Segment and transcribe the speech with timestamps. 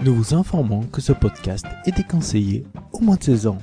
[0.00, 3.58] Nous vous informons que ce podcast est déconseillé au moins de 16 ans.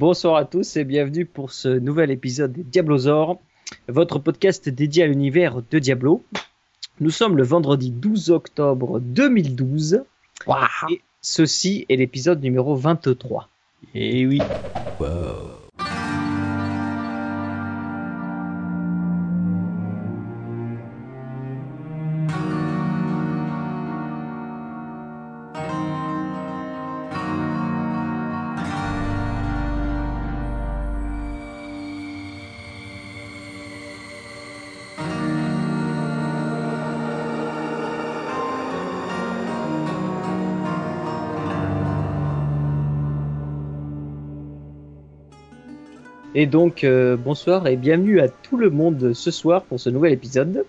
[0.00, 3.38] Bonsoir à tous et bienvenue pour ce nouvel épisode des Diablosaures,
[3.86, 6.24] votre podcast dédié à l'univers de Diablo.
[7.00, 10.02] Nous sommes le vendredi 12 octobre 2012
[10.88, 13.50] et ceci est l'épisode numéro 23.
[13.94, 14.40] Et oui.
[46.40, 50.14] Et donc euh, bonsoir et bienvenue à tout le monde ce soir pour ce nouvel
[50.14, 50.64] épisode.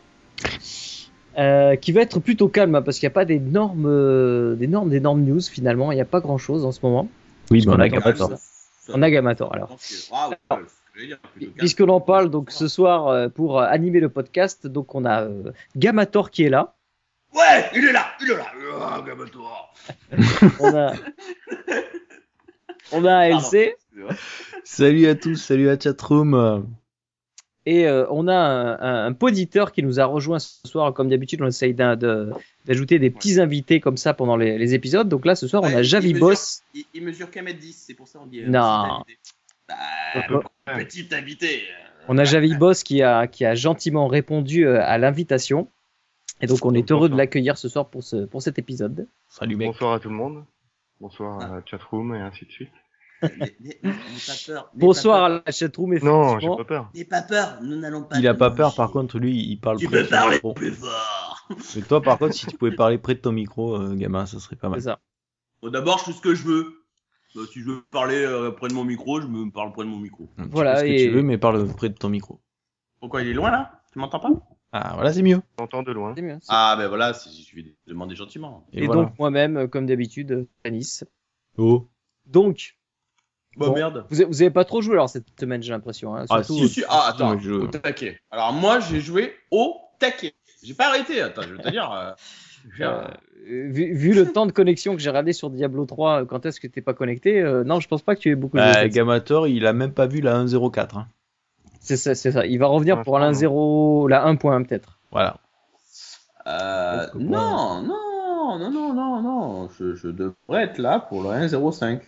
[1.37, 4.89] Euh, qui va être plutôt calme hein, parce qu'il n'y a pas d'énormes, euh, d'énormes,
[4.89, 5.93] d'énormes news finalement.
[5.93, 7.07] Il n'y a pas grand chose en ce moment.
[7.51, 8.33] Oui, mais on a Gamator.
[8.89, 9.77] On a Gamator alors.
[11.55, 15.21] Puisque l'on parle donc ce soir euh, pour euh, animer le podcast, donc on a
[15.21, 16.75] euh, Gamator qui est là.
[17.33, 18.47] Ouais, il est là, il est là.
[18.81, 19.73] Ah, Gamator.
[20.59, 20.93] On a,
[22.91, 23.29] on a
[24.63, 26.65] Salut à tous, salut à chatroom.
[27.65, 30.93] et euh, on a un, un, un poditeur qui nous a rejoint ce soir.
[30.93, 32.31] Comme d'habitude, on essaye de-
[32.65, 35.07] d'ajouter des petits invités comme ça pendant les, les épisodes.
[35.09, 36.63] Donc là, ce soir, on a il Javi mesure- Boss.
[36.73, 38.41] Il, il mesure qu'un mètre 10, c'est pour ça qu'on dit.
[38.43, 39.03] euh, Non.
[39.05, 39.15] petit
[40.15, 40.47] invité.
[40.65, 41.61] Bah, petit invité.
[42.07, 45.67] On a Javi Boss qui a, qui a gentiment répondu euh, à l'invitation.
[46.41, 49.07] Et donc, on est heureux de l'accueillir ce soir pour, ce, pour cet épisode.
[49.29, 49.67] Salut mec.
[49.67, 50.43] Bonsoir à tout le monde.
[50.99, 51.45] Bonsoir Ah.
[51.45, 52.71] à la chatroom et ainsi de suite.
[53.21, 54.71] Pas peur.
[54.73, 56.91] Bonsoir pas à la chatroom, Non, j'ai pas peur.
[56.95, 58.17] N'aie pas peur, nous n'allons pas.
[58.19, 60.35] Il a pas peur, par contre, lui, il parle Tu près peux de son parler
[60.35, 60.53] micro.
[60.53, 61.47] plus fort.
[61.75, 64.39] Mais toi, par contre, si tu pouvais parler près de ton micro, euh, gamin, ça
[64.39, 64.79] serait pas mal.
[64.81, 64.99] C'est ça.
[65.61, 66.77] Bon, D'abord, je fais ce que je veux.
[67.35, 69.89] Bah, si je veux parler euh, près de mon micro, je me parle près de
[69.89, 70.29] mon micro.
[70.37, 72.41] Tu Voilà, fais ce que et- tu veux, mais parle près de ton micro.
[72.99, 73.81] Pourquoi il est loin là?
[73.93, 74.29] Tu m'entends pas?
[74.73, 75.41] Ah, voilà, c'est mieux.
[75.59, 76.13] J'entends de loin.
[76.15, 76.39] C'est mieux.
[76.47, 78.65] Ah, ben voilà, c'est- il suffit de demander gentiment.
[78.71, 79.03] Et, voilà.
[79.03, 81.03] donc, moi-même, comme d'habitude, euh, Anis.
[81.57, 81.89] Oh.
[82.25, 82.77] Donc,
[83.57, 83.75] Bah Bon.
[83.75, 84.05] merde.
[84.09, 86.15] vous avez, vous avez pas trop joué alors cette semaine, j'ai l'impression.
[86.15, 88.19] Hein, Ah, si, ah, attends, je- au taquet.
[88.31, 90.33] Alors moi, j'ai joué au taquet.
[90.63, 91.91] J'ai pas arrêté, attends, je te dire.
[91.91, 92.11] euh,
[92.81, 93.07] euh,
[93.45, 96.59] vu, vu le temps de connexion que j'ai regardé sur Diablo 3, euh, quand est-ce
[96.59, 98.65] que t'es pas connecté euh, Non, je pense pas que tu aies beaucoup joué.
[98.67, 100.97] Bah, cette- Gamator, il a même pas vu la 1.04.
[100.97, 101.07] Hein.
[101.79, 102.45] C'est ça, c'est ça.
[102.45, 103.39] Il va revenir Ah, pour la pardon.
[103.39, 104.99] 1.0, la 1.1 peut-être.
[105.11, 105.37] Voilà.
[106.47, 111.99] Euh, non, non, non, non, non, non, je, je devrais être là pour le 1.05.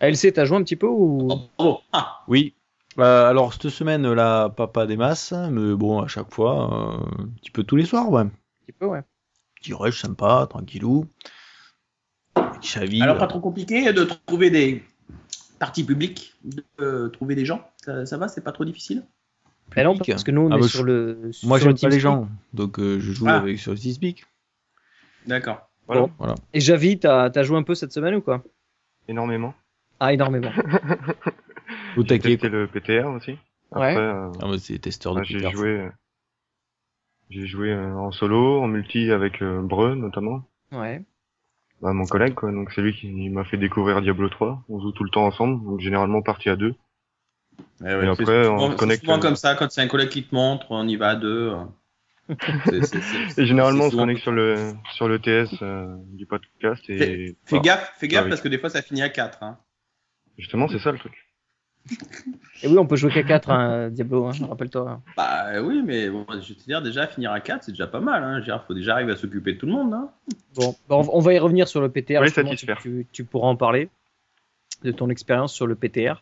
[0.00, 1.28] LC, t'as joué un petit peu ou?
[1.58, 1.80] Oh.
[1.92, 2.54] Ah, Oui.
[2.98, 7.28] Euh, alors, cette semaine, là, papa des masses, mais bon, à chaque fois, euh, un
[7.40, 8.22] petit peu tous les soirs, ouais.
[8.22, 8.30] un
[8.64, 9.02] petit peu, ouais.
[9.54, 11.06] Petit rush sympa, tranquillou.
[12.34, 13.00] Petit Chavi.
[13.02, 14.82] alors pas trop compliqué de trouver des
[15.60, 17.62] parties publiques, de euh, trouver des gens.
[17.84, 19.04] Ça, ça va, c'est pas trop difficile?
[19.76, 20.10] Mais non, Public.
[20.10, 21.30] parce que nous, on Ah, est bah, sur le.
[21.44, 23.36] Moi, j'aime pas les gens, donc euh, je joue Ah.
[23.36, 24.24] avec sur le Speak.
[25.26, 25.68] D'accord.
[25.86, 26.02] Voilà.
[26.02, 26.10] Bon.
[26.18, 26.34] Voilà.
[26.52, 28.42] Et Javi, t'as as joué un peu cette semaine ou quoi?
[29.08, 29.54] Énormément.
[30.00, 30.50] Ah, énormément.
[31.96, 33.32] Au J'ai testé le PTR aussi.
[33.72, 33.90] Ouais.
[33.90, 35.88] Après, euh, Ah, bah, c'est testeur de bah, j'ai joué,
[37.30, 40.42] j'ai joué euh, en solo, en multi avec euh, Breu notamment.
[40.72, 41.02] Ouais.
[41.82, 44.64] Bah, mon collègue quoi, donc c'est lui qui m'a fait découvrir Diablo 3.
[44.68, 46.74] On joue tout le temps ensemble, donc généralement partie à deux.
[47.84, 49.82] Eh Et ouais, après, c'est on se connecte, c'est souvent euh, comme ça, quand c'est
[49.82, 51.52] un collègue qui te montre, on y va à deux.
[52.66, 56.26] C'est- c'est- c'est- Et généralement, on se connecte sur le, sur le TS euh, du
[56.26, 57.06] podcast et Fais,
[57.46, 58.28] fais enfin, gaffe, fais gaffe oui.
[58.28, 59.42] parce que des fois ça finit à 4.
[59.42, 59.56] Hein.
[60.38, 61.12] Justement, c'est ça le truc.
[62.62, 65.00] Et oui, on peut jouer qu'à 4, hein, Diablo, hein, rappelle-toi.
[65.16, 68.00] Bah oui, mais bon, je veux te dire, déjà finir à 4, c'est déjà pas
[68.00, 68.22] mal.
[68.22, 68.42] Hein.
[68.46, 69.94] Il faut déjà arriver à s'occuper de tout le monde.
[69.94, 70.10] Hein.
[70.54, 72.20] Bon, bon, on va y revenir sur le PTR.
[72.20, 73.88] Oui, tu, tu- tu pourras en parler
[74.84, 76.20] de ton expérience sur le PTR.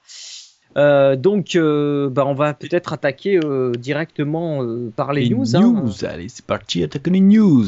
[0.77, 5.57] Euh, donc, euh, bah, on va peut-être attaquer euh, directement euh, par les, news.
[5.57, 5.85] hein.
[6.03, 7.65] Allez, c'est parti, attaquons les news.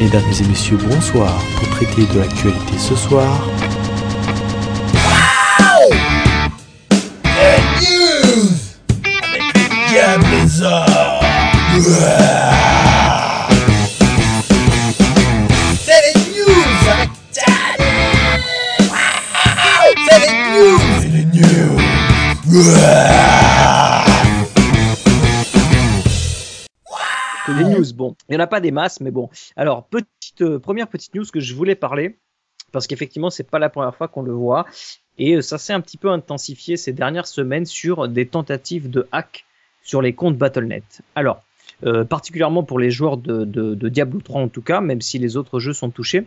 [0.00, 1.42] Mesdames et messieurs, bonsoir.
[1.56, 3.42] Pour traiter de l'actualité ce soir,
[15.84, 16.76] C'est les news!
[16.92, 17.80] Avec Dan
[18.88, 19.90] Wow!
[20.08, 20.80] C'est les news!
[21.00, 21.76] C'est les news
[27.56, 29.28] Les news, bon, il n'y en a pas des masses, mais bon.
[29.56, 32.18] Alors, petite, euh, première petite news que je voulais parler,
[32.72, 34.66] parce qu'effectivement, c'est pas la première fois qu'on le voit,
[35.18, 39.08] et euh, ça s'est un petit peu intensifié ces dernières semaines sur des tentatives de
[39.12, 39.46] hack
[39.82, 41.00] sur les comptes Battle.net.
[41.14, 41.42] Alors,
[41.84, 45.18] euh, particulièrement pour les joueurs de, de, de Diablo 3 en tout cas, même si
[45.18, 46.26] les autres jeux sont touchés.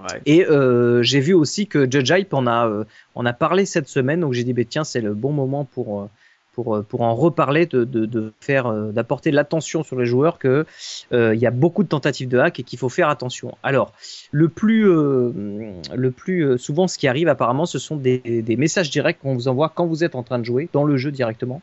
[0.00, 0.20] Ouais.
[0.26, 2.84] Et euh, j'ai vu aussi que Judge Hype en a, euh,
[3.14, 6.08] en a parlé cette semaine, donc j'ai dit, bah, tiens, c'est le bon moment pour,
[6.52, 10.66] pour, euh, pour en reparler, de, de, faire, euh, d'apporter l'attention sur les joueurs que
[11.12, 13.56] euh, il y a beaucoup de tentatives de hack et qu'il faut faire attention.
[13.62, 13.92] Alors,
[14.30, 19.18] le plus, le plus souvent, ce qui arrive apparemment, ce sont des, des messages directs
[19.20, 21.62] qu'on vous envoie quand vous êtes en train de jouer dans le jeu directement.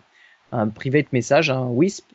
[0.51, 2.06] Un private message, un WISP,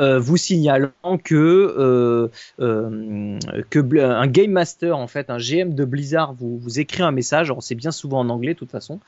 [0.00, 0.90] Euh, vous signalant
[1.22, 2.28] que euh,
[2.60, 3.38] euh,
[3.70, 7.50] que un game master en fait un GM de Blizzard vous vous écrit un message
[7.50, 9.00] alors c'est bien souvent en anglais de toute façon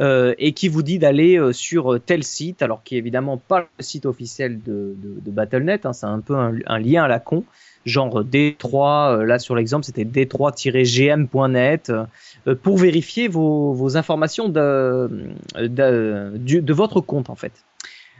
[0.00, 4.06] et qui vous dit d'aller sur tel site alors qui est évidemment pas le site
[4.06, 7.44] officiel de, de, Battle.net hein, c'est un peu un, un lien à la con
[7.88, 15.08] genre D3 euh, là sur l'exemple c'était D3-gm.net euh, pour vérifier vos, vos informations de,
[15.56, 17.52] de, de votre compte en fait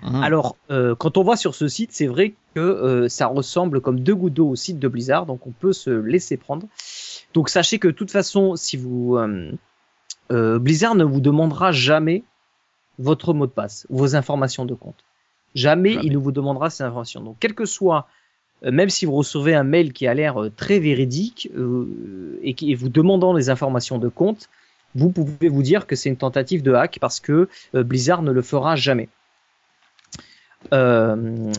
[0.02, 0.22] Mhm.
[0.22, 4.00] alors, euh, quand on voit sur ce site, c'est vrai que euh, ça ressemble comme
[4.00, 6.66] deux gouttes d'eau au site de Blizzard, donc on peut se laisser prendre.
[7.34, 9.50] Donc sachez que de toute façon, si vous euh,
[10.30, 12.22] euh, Blizzard ne vous demandera jamais
[12.98, 15.04] votre mot de passe, vos informations de compte.
[15.54, 16.06] Jamais, Jamais.
[16.06, 17.22] il ne vous demandera ces informations.
[17.22, 18.06] Donc, quel que soit,
[18.64, 22.54] euh, même si vous recevez un mail qui a l'air euh, très véridique euh, et
[22.54, 24.48] qui et vous demandant les informations de compte,
[24.94, 28.40] vous pouvez vous dire que c'est une tentative de hack parce que Blizzard ne le
[28.40, 29.08] fera jamais.
[30.72, 31.16] Euh,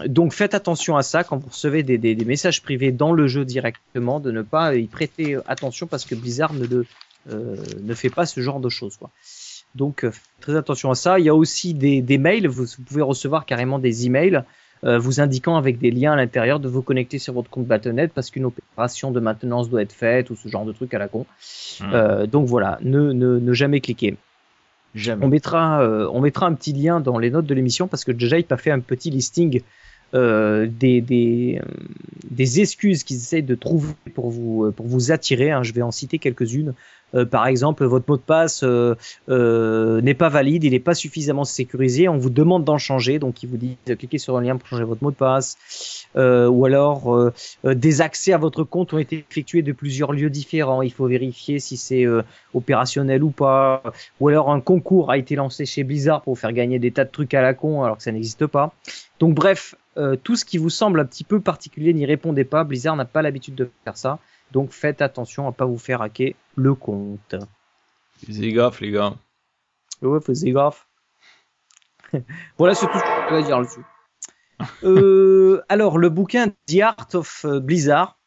[0.08, 3.28] donc faites attention à ça quand vous recevez des, des- des messages privés dans le
[3.28, 6.86] jeu directement, de ne pas y prêter attention parce que Blizzard ne, le-
[7.32, 8.98] euh, ne fait pas ce genre de choses.
[8.98, 9.10] Quoi.
[9.76, 11.18] Donc euh, faites très attention à ça.
[11.20, 14.44] Il y a aussi des, des mails, vous, vous pouvez recevoir carrément des emails
[14.86, 18.12] euh, vous indiquant avec des liens à l'intérieur de vous connecter sur votre compte Battle.net
[18.14, 21.08] parce qu'une opération de maintenance doit être faite ou ce genre de truc à la
[21.08, 21.26] con.
[21.82, 21.90] Mhm.
[21.94, 24.18] Euh, donc voilà, ne, ne, ne jamais cliquer.
[25.26, 28.18] On mettra, euh, on mettra un petit lien dans les notes de l'émission parce que
[28.18, 29.62] Jape a fait un petit listing
[30.16, 31.68] euh, des, des, euh,
[32.32, 35.52] des excuses qu'ils essayent de trouver pour vous, pour vous attirer.
[35.52, 35.64] hein.
[35.64, 36.74] Je vais en citer quelques-unes.
[37.16, 38.96] Euh, par exemple, votre mot de passe euh,
[39.30, 42.08] euh, n'est pas valide, il n'est pas suffisamment sécurisé.
[42.08, 44.68] On vous demande d'en changer, donc il vous dit de cliquer sur un lien pour
[44.68, 45.58] changer votre mot de passe.
[46.16, 47.32] Euh, ou alors euh,
[47.66, 50.82] euh, des accès à votre compte ont été effectués de plusieurs lieux différents.
[50.82, 52.06] Il faut vérifier si c'est
[52.54, 53.84] opérationnel ou pas
[54.20, 57.06] ou alors un concours a été lancé chez Blizzard pour vous faire gagner des tas
[57.06, 58.74] de trucs à la con alors que ça n'existe pas.
[59.20, 59.76] Donc bref,
[60.24, 62.64] tout ce qui vous semble un petit peu particulier n'y répondez pas.
[62.64, 64.20] Blizzard n'a pas l'habitude de faire ça.
[64.52, 67.36] Donc faites attention à pas vous faire hacker le compte.
[68.26, 69.16] Faites gaffe, les gars.
[70.02, 70.88] Ouais, faisez gaffe.
[72.58, 73.82] voilà, c'est tout ce que je peux dire là-dessus.
[74.84, 78.20] Euh, alors, le bouquin The Art of euh, Blizzard,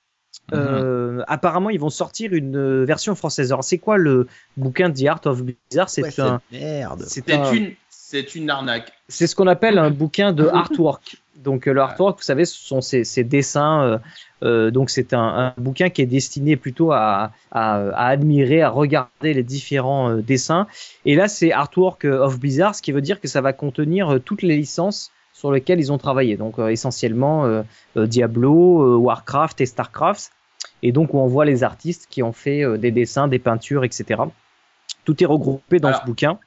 [0.55, 3.53] euh, apparemment, ils vont sortir une version française.
[3.53, 5.91] Alors, c'est quoi le bouquin The Art of Blizzard?
[5.91, 7.05] C'est Ouais, un, merde.
[7.07, 8.93] c'est C'est un- une, c'est une arnaque.
[9.09, 11.22] c'est ce qu'on appelle un bouquin de artwork.
[11.37, 13.83] Donc euh, le artwork, vous savez, ce sont ces, ces dessins.
[13.85, 13.99] euh,
[14.43, 18.69] euh, donc c'est un, un bouquin qui est destiné plutôt à, à, à admirer, à
[18.69, 20.67] regarder les différents euh, dessins.
[21.05, 24.19] Et là, c'est artwork of Blizzard, ce qui veut dire que ça va contenir euh,
[24.19, 26.37] toutes les licences sur lesquelles ils ont travaillé.
[26.37, 27.65] Donc essentiellement
[27.97, 30.31] Diablo, Warcraft et Starcraft.
[30.83, 34.23] Et donc où on voit les artistes qui ont fait des dessins, des peintures, etc.
[35.05, 36.39] Tout est regroupé dans Alors, ce bouquin.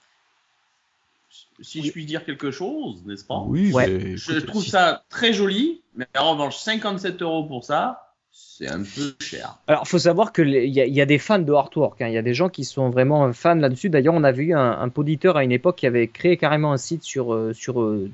[1.62, 3.88] Si je puis dire quelque chose, n'est-ce pas Oui, Ouais.
[3.88, 8.02] mais Je écoute, trouve si- ça très joli, mais en revanche, 57 euros pour ça,
[8.38, 9.58] C'est un peu cher.
[9.68, 12.02] Alors, faut savoir que les- il y, a- il y a des fans de artwork.
[12.02, 12.10] hein.
[12.10, 13.90] Il y a des gens qui sont vraiment fans là-dessus.
[13.90, 16.78] D'ailleurs, on avait eu un, un poditeur à une époque qui avait créé carrément un
[16.78, 18.12] site sur euh, sur euh,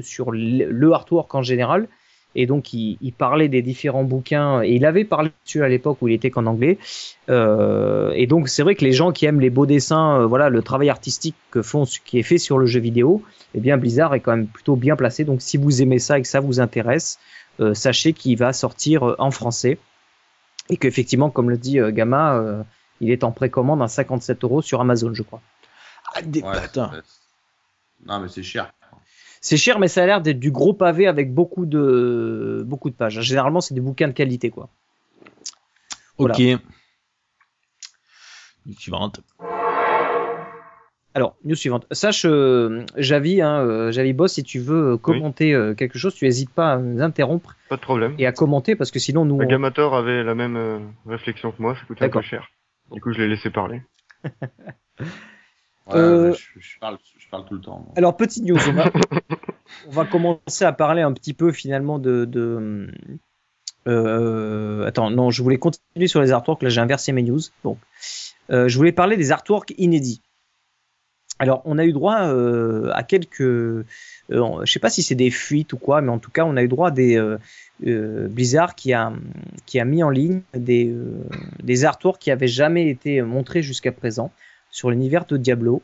[0.00, 1.88] sur le le artwork en général.
[2.34, 4.62] Et donc, il, il parlait des différents bouquins.
[4.62, 6.78] Et il avait parlé dessus à l'époque où il était qu'en anglais.
[7.30, 10.48] Euh, et donc, c'est vrai que les gens qui aiment les beaux dessins, euh, voilà,
[10.48, 13.22] le travail artistique que font, qui est fait sur le jeu vidéo,
[13.54, 15.24] eh bien, Blizzard est quand même plutôt bien placé.
[15.24, 17.18] Donc, si vous aimez ça et que ça vous intéresse,
[17.60, 19.78] euh, sachez qu'il va sortir en français
[20.68, 22.62] et qu'effectivement, comme le dit euh, Gamma, euh,
[23.00, 25.40] il est en précommande à 57 euros sur Amazon, je crois.
[26.14, 26.50] Ah, des Ouais,
[28.06, 28.72] Non, mais c'est cher.
[29.46, 32.94] C'est cher, mais ça a l'air d'être du gros pavé avec beaucoup de beaucoup de
[32.94, 33.20] pages.
[33.20, 34.70] Généralement, c'est des bouquins de qualité, quoi.
[36.16, 36.40] Ok.
[38.78, 39.20] Suivante.
[41.12, 41.86] Alors, news suivante.
[41.92, 46.14] Sache, euh, Javi, hein, euh, Javi Boss, si tu veux euh, commenter euh, quelque chose,
[46.14, 48.14] tu n'hésites pas à nous interrompre Pas de problème.
[48.18, 49.34] et à commenter parce que sinon, nous.
[49.36, 52.48] on- Gamator avait la même euh, réflexion que moi, ça coûtait un peu cher.
[52.90, 53.82] Du coup, je l'ai laissé parler.
[55.86, 57.80] Ouais, Euh, je, je parle, je parle tout le temps.
[57.84, 57.92] moi.
[57.96, 58.90] Alors, petite news, on va,
[59.88, 62.24] on va commencer à parler un petit peu finalement de.
[62.24, 62.88] de
[63.86, 67.40] euh, attends, non, je voulais continuer sur les artworks, là j'ai inversé mes news.
[67.62, 67.76] Bon.
[68.50, 70.22] Euh, je voulais parler des artworks inédits.
[71.40, 73.40] Alors, on a eu droit euh, à quelques.
[73.42, 73.84] euh,
[74.30, 76.62] je sais pas si c'est des fuites ou quoi, mais en tout cas, on a
[76.62, 77.16] eu droit à des.
[77.16, 77.38] euh,
[77.86, 79.12] euh, Blizzard qui a,
[79.66, 81.24] qui a mis en ligne des, euh,
[81.62, 84.30] des artworks qui avaient jamais été montrés jusqu'à présent
[84.74, 85.82] sur l'univers de Diablo.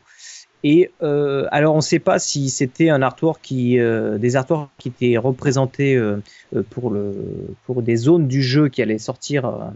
[0.62, 4.68] Et euh, alors on ne sait pas si c'était un artwork qui, euh, des artworks
[4.76, 6.20] qui étaient représentés euh,
[6.68, 7.14] pour le,
[7.64, 9.70] pour des zones du jeu qui allaient sortir,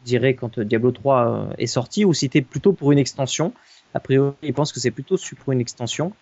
[0.00, 3.52] je dirais quand Diablo 3 euh, est sorti, ou si c'était plutôt pour une extension.
[3.92, 6.12] A priori, je pense que c'est plutôt pour une extension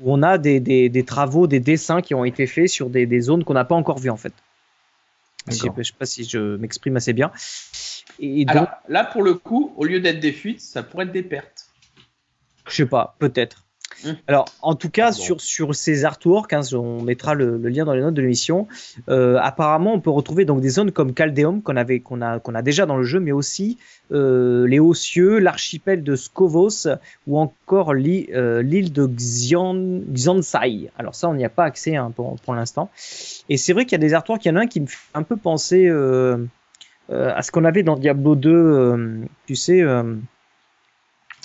[0.00, 3.06] où on a des, des, des travaux, des dessins qui ont été faits sur des,
[3.06, 4.34] des zones qu'on n'a pas encore vues en fait.
[5.46, 7.30] Je je sais pas si je m'exprime assez bien.
[8.18, 11.12] Et donc, Alors, là, pour le coup, au lieu d'être des fuites, ça pourrait être
[11.12, 11.53] des pertes.
[12.68, 13.60] Je sais pas, peut-être.
[14.04, 14.16] Hum.
[14.26, 15.16] Alors, en tout cas, Bon.
[15.16, 18.66] sur, sur ces artworks, hein, on mettra le, le lien dans les notes de l'émission.
[19.08, 22.54] euh, apparemment, on peut retrouver donc des zones comme Caldeum qu'on avait, qu'on a, qu'on
[22.54, 23.78] a déjà dans le jeu, mais aussi
[24.10, 26.88] euh, les hauts cieux, l'archipel de Skovos
[27.28, 30.90] ou encore euh, l'île de Xian, Xiansai.
[30.98, 32.90] Alors ça, on n'y a pas accès hein, pour, pour l'instant.
[33.48, 34.44] Et c'est vrai qu'il y a des artworks.
[34.44, 35.88] Il y en a un qui me fait un peu penser
[37.10, 38.50] à ce qu'on avait dans Diablo 2.
[38.50, 39.82] euh, tu sais.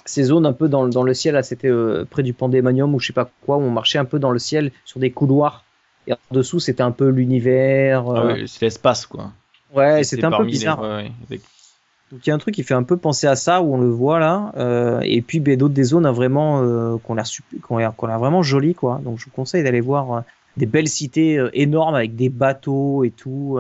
[0.10, 2.94] Ces zones un peu dans, le- dans le ciel, là, c'était euh, près du Pandémonium
[2.96, 5.12] ou je sais pas quoi, où on marchait un peu dans le ciel sur des
[5.12, 5.64] couloirs.
[6.08, 8.06] Et en dessous, c'était un peu l'univers.
[8.10, 9.32] Ah euh, c'est l'espace, quoi.
[9.76, 10.82] ouais, c'était un peu les- bizarre.
[10.82, 11.42] ouais, ouais, avec-
[12.12, 13.78] Donc il y a un truc qui fait un peu penser à ça, où on
[13.80, 14.52] le voit là.
[14.58, 17.24] euh, et puis ben, d'autres des zones hein, vraiment qu'on a
[17.62, 17.78] qu'on
[18.10, 19.00] a vraiment jolies, quoi.
[19.04, 20.24] Donc je vous conseille d'aller voir
[20.58, 23.60] des belles cités énormes avec des bateaux et tout.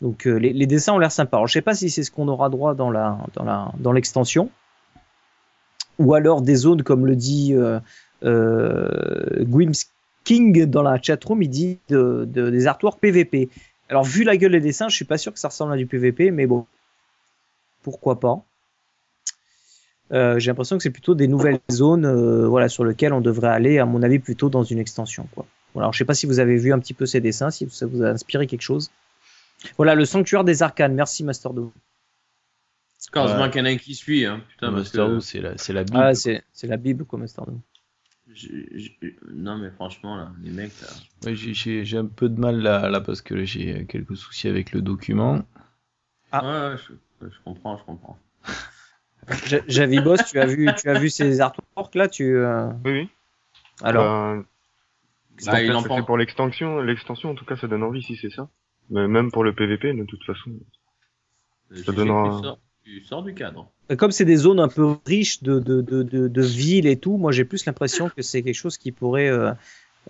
[0.00, 1.36] Donc les, les dessins ont l'air sympas.
[1.36, 3.92] Alors je sais pas si c'est ce qu'on aura droit dans la dans la dans
[3.92, 4.48] l'extension,
[6.00, 7.78] ou alors des zones comme le dit euh,
[8.24, 9.72] euh, Gwims
[10.24, 13.48] King dans la chatroom, il dit de, de- des artworks PVP.
[13.88, 15.86] Alors vu la gueule des dessins, je suis pas sûr que ça ressemble à du
[15.86, 16.66] PVP, mais bon,
[17.82, 18.44] pourquoi pas.
[20.12, 23.48] Euh, J'ai l'impression que c'est plutôt des nouvelles zones, euh, voilà, sur lesquelles on devrait
[23.48, 25.46] aller, à mon avis, plutôt dans une extension, quoi.
[25.76, 27.86] Alors, je sais pas si vous avez vu un petit peu ces dessins, si ça
[27.86, 28.90] vous a inspiré quelque chose.
[29.76, 30.94] Voilà, le sanctuaire des arcanes.
[30.94, 31.72] Merci Master Do.
[33.14, 33.50] Heureusement Ouais.
[33.50, 34.24] qu'il y en a qui suit.
[34.24, 34.40] Hein.
[34.50, 35.20] Putain, parce Master que...
[35.20, 35.98] C'est la, c'est la Bible.
[36.00, 37.60] Ah, c'est c'est la Bible, quoi, Master Do.
[38.32, 40.86] j'ai- j'ai- Non, mais franchement, là, les mecs, là...
[41.24, 44.46] Ouais, j'ai- j'ai j'ai un peu de mal là, là parce que j'ai quelques soucis
[44.48, 45.42] avec le document.
[46.32, 46.44] Ah.
[46.44, 46.80] Ouais, ouais,
[47.22, 48.18] je, je comprends, je comprends.
[49.46, 52.36] Ja- Javi Boss, tu as vu, tu as vu ces artworks là, tu.
[52.36, 53.08] euh, Oui, oui.
[53.82, 54.42] Alors, Bah,
[55.46, 56.06] Bah, en il fait, en c'est pense.
[56.06, 56.80] pour l'extension.
[56.80, 58.48] L'extension, en tout cas, ça donne envie si c'est ça.
[58.90, 60.50] Mais même pour le PVP, de toute façon.
[61.70, 62.58] Je Ça donnera-
[62.90, 63.70] Tu sors, du cadre.
[63.98, 67.18] comme c'est des zones un peu riches de, de, de, de, de villes et tout,
[67.18, 69.52] moi j'ai plus l'impression que c'est quelque chose qui pourrait euh,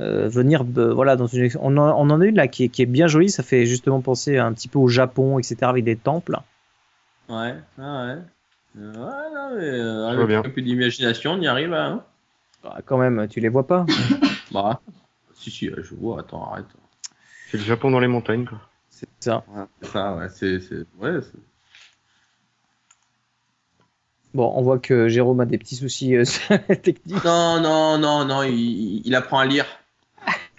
[0.01, 1.51] euh, venir, euh, voilà, dans une.
[1.61, 3.67] On en, on en a une là qui est, qui est bien jolie, ça fait
[3.67, 6.39] justement penser un petit peu au Japon, etc., avec des temples.
[7.29, 8.19] Ouais, ah ouais.
[8.79, 10.39] Euh, ouais, non, mais euh, Je avec bien.
[10.43, 12.03] un peu d'imagination, on y arrive, hein.
[12.65, 13.85] Ah, quand même, tu les vois pas
[14.53, 14.81] Bah,
[15.35, 16.65] si, si, euh, je vois, attends, arrête.
[17.51, 18.59] C'est le Japon dans les montagnes, quoi.
[18.89, 19.45] C'est ça.
[19.49, 20.61] Ouais, ça, ouais, c'est.
[20.61, 21.50] c'est- Ouais, c'est-
[24.33, 26.25] Bon, on voit que Jérôme a des petits soucis euh,
[26.83, 27.25] techniques.
[27.25, 29.67] Non, non, non, non, il, apprend à lire.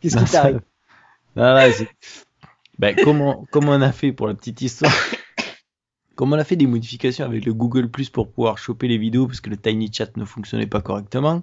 [0.00, 0.60] Qu'est-ce qui t'arrive
[1.36, 1.88] là, c'est-
[2.78, 4.92] ben, comment, comment on a fait pour la petite histoire
[6.16, 9.26] Comme on a fait des modifications avec le Google Plus pour pouvoir choper les vidéos
[9.26, 11.42] parce que le Tiny Chat ne fonctionnait pas correctement,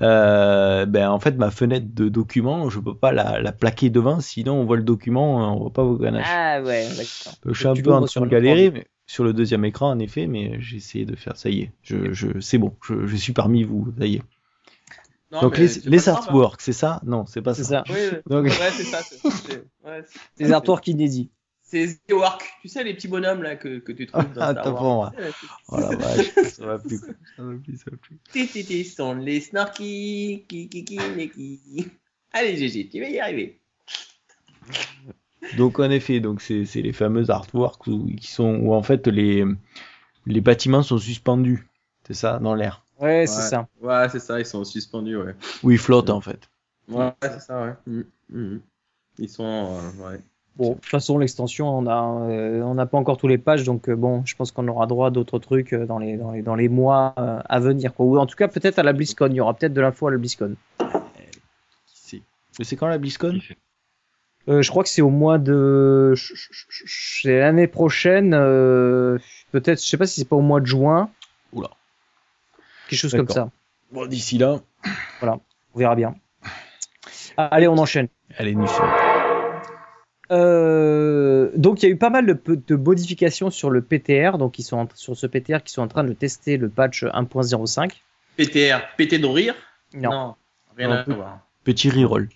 [0.00, 4.20] euh, ben en fait ma fenêtre de document, je peux pas la, la plaquer devant,
[4.20, 6.26] sinon on voit le document, on voit pas vos ganaches.
[6.30, 7.34] Ah ouais, d'accord.
[7.46, 10.28] je suis un peu en train de galérer, mais sur le deuxième écran en effet,
[10.28, 11.36] mais j'ai essayé de faire.
[11.36, 14.22] Ça y est, je, je c'est bon, je, je suis parmi vous, ça y est.
[15.32, 16.12] Non, Donc les, les hein.
[16.12, 17.00] artworks, c'est ça?
[17.04, 17.64] Non, c'est pas ça.
[17.64, 17.84] ça.
[17.88, 18.18] Oui.
[18.26, 19.00] Donc- ouais, c'est ça.
[19.84, 20.04] ouais,
[20.38, 21.28] Des artworks inédits.
[21.60, 22.48] C'est The Work.
[22.62, 25.12] Tu sais, les petits bonhommes là que, que tu trouves dans Ah, Star Wars.
[25.68, 26.98] Oh la vache, ça va plus.
[27.36, 28.16] Ça va plus, ça va plus.
[28.32, 31.60] Ti, ti, ti, sont les snarky, qui, qui, qui, les qui.
[32.32, 33.60] Allez, GG, tu vas y arriver.
[35.56, 39.06] Donc en effet, donc c'est c'est les fameux artworks où, qui sont où en fait
[39.06, 39.44] les
[40.26, 41.66] les bâtiments sont suspendus,
[42.06, 43.66] c'est ça, dans l'air, Ouais, c'est ça.
[43.80, 45.34] Ouais, c'est ça, ils sont suspendus, ouais.
[45.62, 46.50] où ils flottent en fait.
[46.88, 47.72] Ouais, c'est ça, ouais.
[47.86, 48.60] Mhm, mhm.
[49.18, 50.20] Ils sont, euh, ouais.
[50.56, 53.64] Bon, de toute façon, l'extension, on a, euh, on n'a pas encore tous les pages,
[53.64, 56.32] donc euh, bon, je pense qu'on aura droit à d'autres trucs euh, dans les, dans
[56.32, 58.04] les, dans les mois euh, à venir, quoi.
[58.04, 59.28] Ou en tout cas, peut-être à la BlizzCon.
[59.30, 60.56] Il y aura peut-être de l'info à la BlizzCon.
[62.58, 63.38] Mais c'est quand la BlizzCon?
[63.38, 63.56] Qui sait
[64.62, 66.14] je crois que c'est au mois de,
[66.86, 68.34] c'est l'année prochaine.
[68.34, 69.18] euh,
[69.52, 71.10] peut-être, je sais pas si c'est pas au mois de juin.
[71.52, 71.70] Oula.
[72.88, 73.50] Quelque chose comme ça.
[73.92, 74.60] Bon, d'ici là,
[75.22, 76.14] On verra bien.
[77.36, 78.08] Allez, on enchaîne.
[78.38, 78.66] est nulle.
[80.30, 84.62] Euh, donc il y a eu pas mal de, modifications sur le PTR, donc ils
[84.62, 88.00] sont en- sur ce PTR qui sont en train de tester le patch 1.05.
[88.36, 89.54] PTR, pété de rire
[89.94, 90.36] Non,
[90.76, 91.38] rien Non, à voir.
[91.64, 92.28] Petit reroll.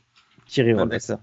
[0.48, 1.00] Thierry Ah, Roll, d'accord.
[1.00, 1.20] ça.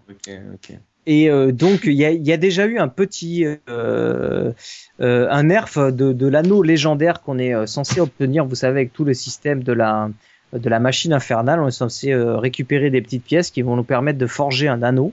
[1.08, 4.52] Et euh, donc il y a, il y a déjà eu un petit euh,
[5.00, 9.04] euh, un nerf de, de l'anneau légendaire qu'on est censé obtenir, vous savez, avec tout
[9.04, 10.10] le système de la
[10.54, 13.84] de la machine infernale, on est censé euh, récupérer des petites pièces qui vont nous
[13.86, 15.12] permettre de forger un anneau.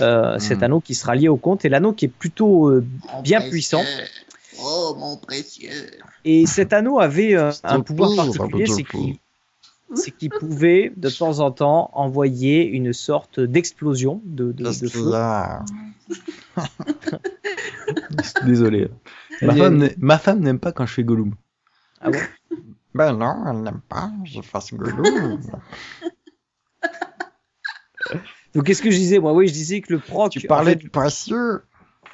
[0.00, 0.64] Euh, Cet Hmm.
[0.64, 2.84] anneau qui sera lié au compte et l'anneau qui est plutôt euh,
[3.22, 3.82] bien puissant.
[4.60, 5.90] Oh, mon précieux.
[6.24, 9.16] Et cet anneau avait euh, un pouvoir particulier, c'est qu'il
[9.94, 15.10] c'est qu'il pouvait de temps en temps envoyer une sorte d'explosion de, de, de feu.
[18.46, 18.88] Désolé.
[19.42, 21.34] Ma femme, ma n'aime pas quand je fais Gollum.
[22.00, 22.18] Ah bon?
[22.94, 25.40] Ben non, elle n'aime pas, je fasse Gollum.
[28.54, 29.18] Donc qu'est-ce que je disais?
[29.18, 31.62] Moi Oui, je disais que le proc, tu parlais en fait, du précieux.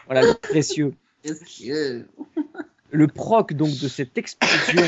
[0.07, 2.09] voilà, le précieux, Précieux.
[2.91, 4.83] le proc donc de cette explosion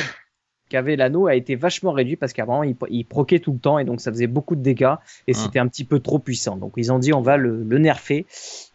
[0.73, 3.85] qu'avait l'anneau a été vachement réduit parce qu'avant il, il proquait tout le temps et
[3.85, 4.95] donc ça faisait beaucoup de dégâts
[5.29, 5.41] et Hum.
[5.43, 6.57] c'était un petit peu trop puissant.
[6.57, 8.27] Donc ils ont dit on va le, le nerfer.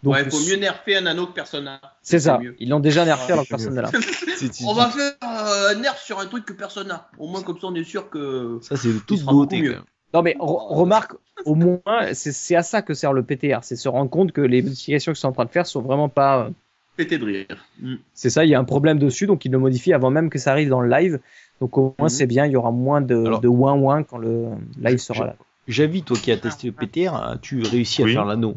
[0.04, 1.82] Donc ouais, il faut mieux nerfer un anneau que personne n'a.
[2.02, 2.38] c'est ça.
[2.40, 2.56] mieux.
[2.60, 3.92] Ils l'ont déjà nerfé Ouais, alors que personne l'a.
[4.66, 7.10] On va faire euh, un nerf sur un truc que personne n'a.
[7.18, 8.60] Au moins, comme ça, on est sûr que.
[8.62, 9.62] Ça, c'est sera beauté.
[9.62, 9.78] mieux.
[10.14, 11.14] Non mais re- remarque,
[11.46, 11.82] au moins,
[12.14, 15.12] c'est c'est à ça que sert le PTR, c'est se rendre compte que les modifications
[15.12, 16.46] qu'ils sont en train de faire sont vraiment pas.
[16.46, 16.50] euh,
[16.96, 17.66] Pété de rire.
[17.82, 17.96] Mm.
[18.14, 20.40] C'est ça, il y a un problème dessus, donc ils le modifient avant même que
[20.40, 21.20] ça arrive dans le live.
[21.62, 22.10] Donc au moins Mhm.
[22.10, 25.26] c'est bien, il y aura moins de, Alors- de ouin ouin quand le live sera
[25.26, 25.36] là.
[25.67, 28.13] Javi, toi qui as testé le PTR, as-tu réussi à Oui.
[28.13, 28.56] faire l'anneau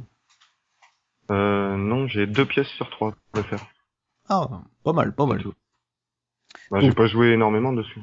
[1.31, 3.65] Euh, non, j'ai deux pièces sur trois pour le faire.
[4.29, 4.49] Ah,
[4.85, 5.43] pas mal, pas mal.
[6.71, 8.01] Bah, j'ai pas joué énormément dessus.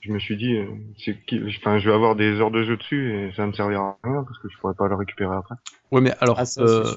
[0.00, 0.66] Je me suis dit, euh,
[0.98, 1.18] c'est
[1.60, 4.22] enfin, je vais avoir des heures de jeu dessus et ça me servira à rien
[4.22, 5.54] parce que je pourrais pas le récupérer après.
[5.92, 6.94] Ouais, mais alors, Ah, ça, euh,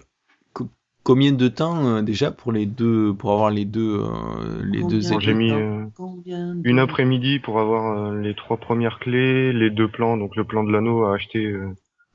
[1.08, 5.00] combien de temps euh, déjà pour les deux, pour avoir les deux, euh, les deux
[5.02, 9.70] Combien j'ai mis euh, de- une après-midi pour avoir euh, les trois premières clés, les
[9.70, 11.70] deux plans, donc le plan de l'anneau à acheter euh,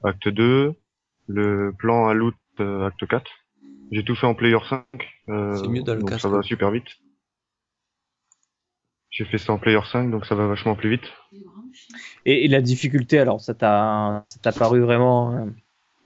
[0.04, 0.74] acte 2,
[1.26, 3.30] le plan à loot euh, acte 4.
[3.92, 4.84] J'ai tout fait en player 5.
[5.30, 6.22] euh, C'est mieux dans le donc casque.
[6.22, 6.88] ça va super vite.
[9.10, 11.10] J'ai fait ça en player 5, donc ça va vachement plus vite.
[12.26, 15.32] Et, et la difficulté, alors ça t'a ça t'a paru vraiment.
[15.34, 15.46] euh,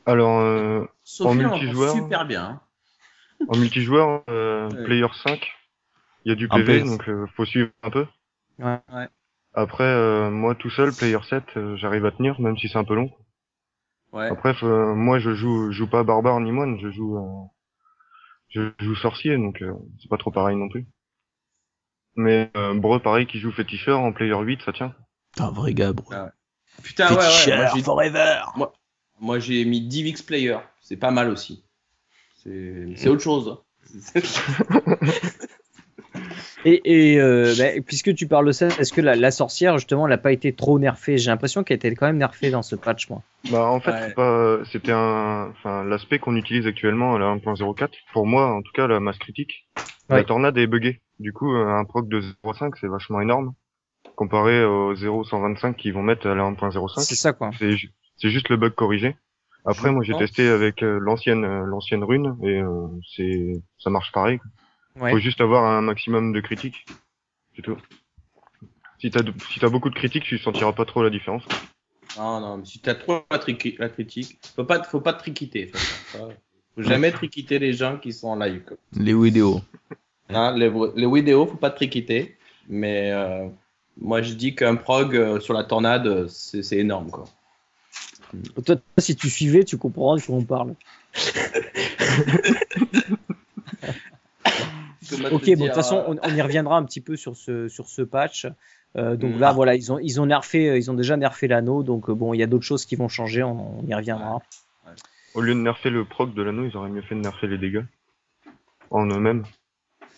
[0.06, 1.94] Alors, euh, Sophie, en multijoueur.
[1.94, 2.60] super bien.
[3.48, 4.84] En multijoueur, euh, Ouais.
[4.84, 5.52] player 5,
[6.24, 8.06] il y a du PV, donc euh, faut suivre un peu.
[8.58, 8.78] Ouais.
[8.92, 9.08] Ouais.
[9.54, 12.84] Après, euh, moi tout seul, player 7, euh, j'arrive à tenir, même si c'est un
[12.84, 13.10] peu long.
[14.12, 14.28] Ouais.
[14.28, 17.46] Après, faut- euh, moi je joue, je joue pas barbare ni moine, je joue, euh,
[18.48, 20.86] je joue sorcier, donc euh, c'est pas trop pareil non plus.
[22.16, 24.94] Mais euh, Breu, pareil, qui joue féticheur en player 8, ça tient.
[25.38, 26.10] Un vrai gars, bro.
[26.12, 26.30] Ah
[26.82, 27.56] Putain, ouais, ouais.
[27.56, 28.42] Moi, forever.
[29.20, 30.58] Moi, j'ai mis 10 VX player.
[30.80, 31.65] C'est pas mal aussi.
[32.96, 33.58] C'est autre chose.
[36.64, 40.06] Et, et euh, bah, puisque tu parles de ça, est-ce que la, la sorcière justement,
[40.06, 41.16] elle n'a pas été trop nerfée?
[41.18, 43.22] J'ai l'impression qu'elle était quand même nerfée dans ce patch, moi.
[43.52, 44.64] Bah en fait, Ouais.
[44.72, 47.90] c'était un, enfin l'aspect qu'on utilise actuellement à la 1.04.
[48.12, 49.68] Pour moi, en tout cas, la masse critique,
[50.10, 50.16] Ouais.
[50.18, 51.02] la tornade est buggée.
[51.20, 53.52] Du coup, un proc de 0.5, c'est vachement énorme
[54.16, 57.00] comparé aux 0.125 qu'ils vont mettre à la 1.05.
[57.00, 57.50] C'est ça, quoi.
[57.58, 59.14] C'est juste le bug corrigé.
[59.66, 60.20] Après, moi, j'ai pense.
[60.20, 64.38] testé avec euh, l'ancienne euh, l'ancienne rune et euh, c'est ça marche pareil.
[65.00, 65.10] Ouais.
[65.10, 66.86] Faut juste avoir un maximum de critiques.
[67.54, 67.76] C'est tout.
[69.00, 71.42] Si t'as de- si t'as beaucoup de critiques, tu sentiras pas trop la différence.
[72.16, 75.70] Non, non, mais si t'as trop la, triqui- la critique, faut pas, faut pas triquiter.
[75.74, 76.18] Faut,
[76.76, 78.62] faut jamais triquiter les gens qui sont en live.
[78.66, 78.76] quoi.
[78.96, 79.60] Les vidéos.
[80.30, 82.36] Hein, les, les vidéos, faut pas triquiter.
[82.68, 83.48] Mais euh,
[84.00, 87.24] moi, je dis qu'un prog euh, sur la tornade, c'est c'est énorme, quoi.
[88.64, 90.74] Toi, si tu suivais, tu comprends de quoi on parle.
[95.30, 97.88] Ok, bon, de toute façon, on, on y reviendra un petit peu sur ce, sur
[97.88, 98.46] ce patch.
[98.96, 99.40] Euh, donc Mhm.
[99.40, 101.82] là, voilà, ils ont, ils ont nerfé, euh, ils ont déjà nerfé l'anneau.
[101.84, 103.42] Donc euh, bon, il y a d'autres choses qui vont changer.
[103.42, 104.40] On, on y reviendra.
[105.34, 107.58] Au lieu de nerfer le proc de l'anneau, ils auraient mieux fait de nerfer les
[107.58, 107.84] dégâts.
[108.90, 109.44] En eux-mêmes.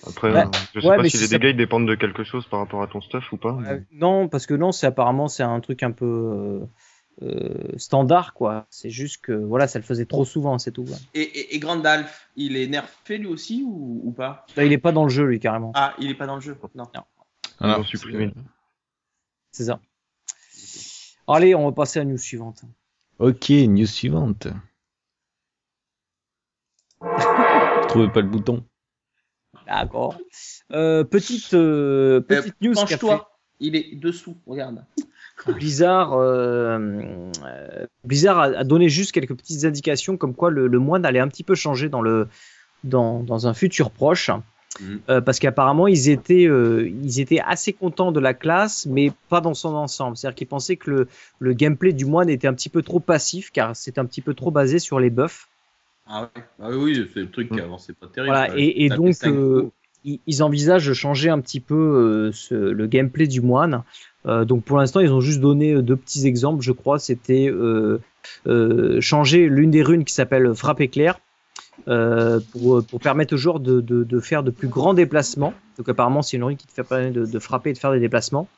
[0.07, 0.45] Après, euh,
[0.75, 2.61] je sais Ouais, pas si si les ça- dégâts ils dépendent de quelque chose par
[2.61, 3.53] rapport à ton stuff ou pas.
[3.53, 6.61] mais- non, parce que non, c'est apparemment c'est un truc un peu euh,
[7.23, 8.67] euh, standard, quoi.
[8.71, 10.85] C'est juste que voilà, ça le faisait trop souvent, c'est tout.
[10.85, 10.97] quoi.
[11.15, 14.47] Et, et, et Grandalf, il est nerfé lui aussi ou, ou pas?
[14.57, 15.73] Là, il est pas dans le jeu, lui, carrément.
[15.75, 16.85] Ah, il est pas dans le jeu Non.
[17.59, 17.81] Voilà.
[17.81, 18.33] ont supprimé.
[19.51, 19.81] C'est ça.
[21.27, 22.63] Allez, on va passer à la news suivante.
[23.19, 24.47] Ok, news suivante.
[27.03, 28.65] Je trouvais pas le bouton.
[29.67, 30.17] D'accord.
[30.73, 33.28] Euh, petite euh, petite news qu'a fait Penche-toi,
[33.61, 34.85] il est dessous, regarde.
[35.47, 36.15] Blizzard.
[36.15, 36.79] euh,
[37.45, 41.21] euh, Blizzard a, a donné juste quelques petites indications comme quoi le, le moine allait
[41.21, 42.29] un petit peu changer dans le
[42.85, 44.31] dans, dans un futur proche.
[44.81, 45.01] Mhm.
[45.09, 49.41] Euh, parce qu'apparemment ils étaient euh, ils étaient assez contents de la classe mais pas
[49.41, 51.09] dans son ensemble c'est à dire qu'ils pensaient que le,
[51.41, 54.35] le gameplay du moine était un petit peu trop passif car c'est un petit peu
[54.35, 55.49] trop basé sur les buffs
[56.07, 58.35] Ah ouais, ah oui, c'est le truc qui avançait pas terrible.
[58.35, 59.71] Voilà, et, donc euh.
[60.05, 63.83] Ils, ils envisagent de changer un petit peu euh, ce- le gameplay du moine.
[64.27, 66.99] Euh, donc pour l'instant, ils ont juste donné euh, deux petits exemples, je crois.
[66.99, 68.01] C'était euh,
[68.47, 71.19] euh, changer l'une des runes qui s'appelle frappe éclair
[71.89, 75.55] euh, pour, pour permettre aux joueurs de, de, de faire de plus grands déplacements.
[75.79, 77.93] Donc apparemment, c'est une rune qui te fait permettre de, de frapper et de faire
[77.93, 78.49] des déplacements.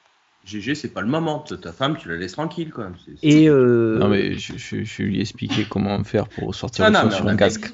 [0.47, 1.39] GG, c'est pas le moment.
[1.41, 2.95] Ta femme, tu la laisses tranquille quand même.
[3.23, 6.89] Et euh, Non, mais je, je, je lui ai expliqué comment faire pour sortir Ah,
[6.89, 7.71] le non, son mais sur un casque.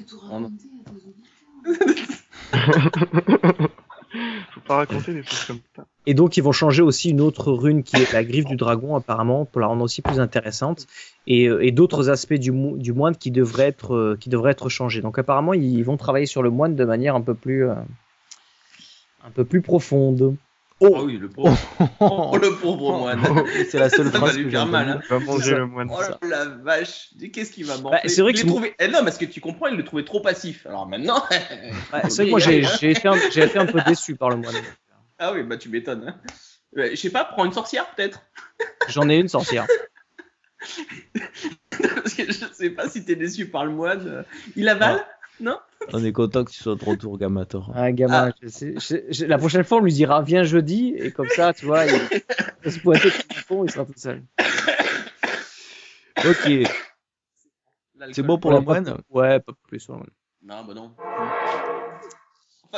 [4.53, 5.85] Faut pas raconter des choses comme ça.
[6.05, 8.95] Et donc ils vont changer aussi une autre rune qui est la griffe du dragon
[8.95, 10.87] apparemment pour la rendre aussi plus intéressante
[11.27, 15.01] et, euh, d'autres aspects du, mo- du moine qui devraient être euh, qui être changés.
[15.01, 17.75] Donc apparemment ils vont travailler sur le moine de manière un peu plus euh,
[19.25, 20.37] un peu plus profonde.
[20.79, 21.57] Oh oui, le pauvre.
[21.99, 23.21] Oh, le pauvre moine.
[23.69, 25.01] C'est la seule Ça va phrase lui que j'ai faire mal, hein.
[25.09, 25.89] Va manger le moine.
[25.91, 28.75] Oh la vache, qu'est-ce qu'il va Bah, manquer c'est vrai que trouvé...
[28.77, 30.67] eh non, parce que tu comprends, il le trouvait trop passif.
[30.67, 31.23] Alors maintenant.
[32.09, 32.59] C'est vrai que moi j'ai
[32.91, 34.55] été, un- j'ai été un peu déçu par le moine.
[35.17, 36.05] ah oui, bah tu m'étonnes.
[36.07, 36.15] Hein.
[36.75, 38.21] Je sais pas, prends une sorcière peut-être.
[38.87, 39.65] J'en ai une sorcière.
[41.95, 44.25] Parce que je sais pas si t'es déçu par le moine.
[44.55, 45.03] Il avale?
[45.93, 47.71] On est content que tu sois de retour, Gamator.
[47.75, 48.33] Un gamin.
[48.41, 51.53] je sais- je- je- la prochaine fois on lui dira viens jeudi et comme ça
[51.53, 51.91] tu vois il
[52.63, 54.23] va se pointer comme un con, il sera tout seul.
[56.25, 56.51] Ok,
[58.11, 59.01] c'est bon pour Ouais, le pas- moine?
[59.09, 59.79] Ouais pas plus.
[59.79, 60.09] sur le moine.
[60.41, 60.95] Non, bah non.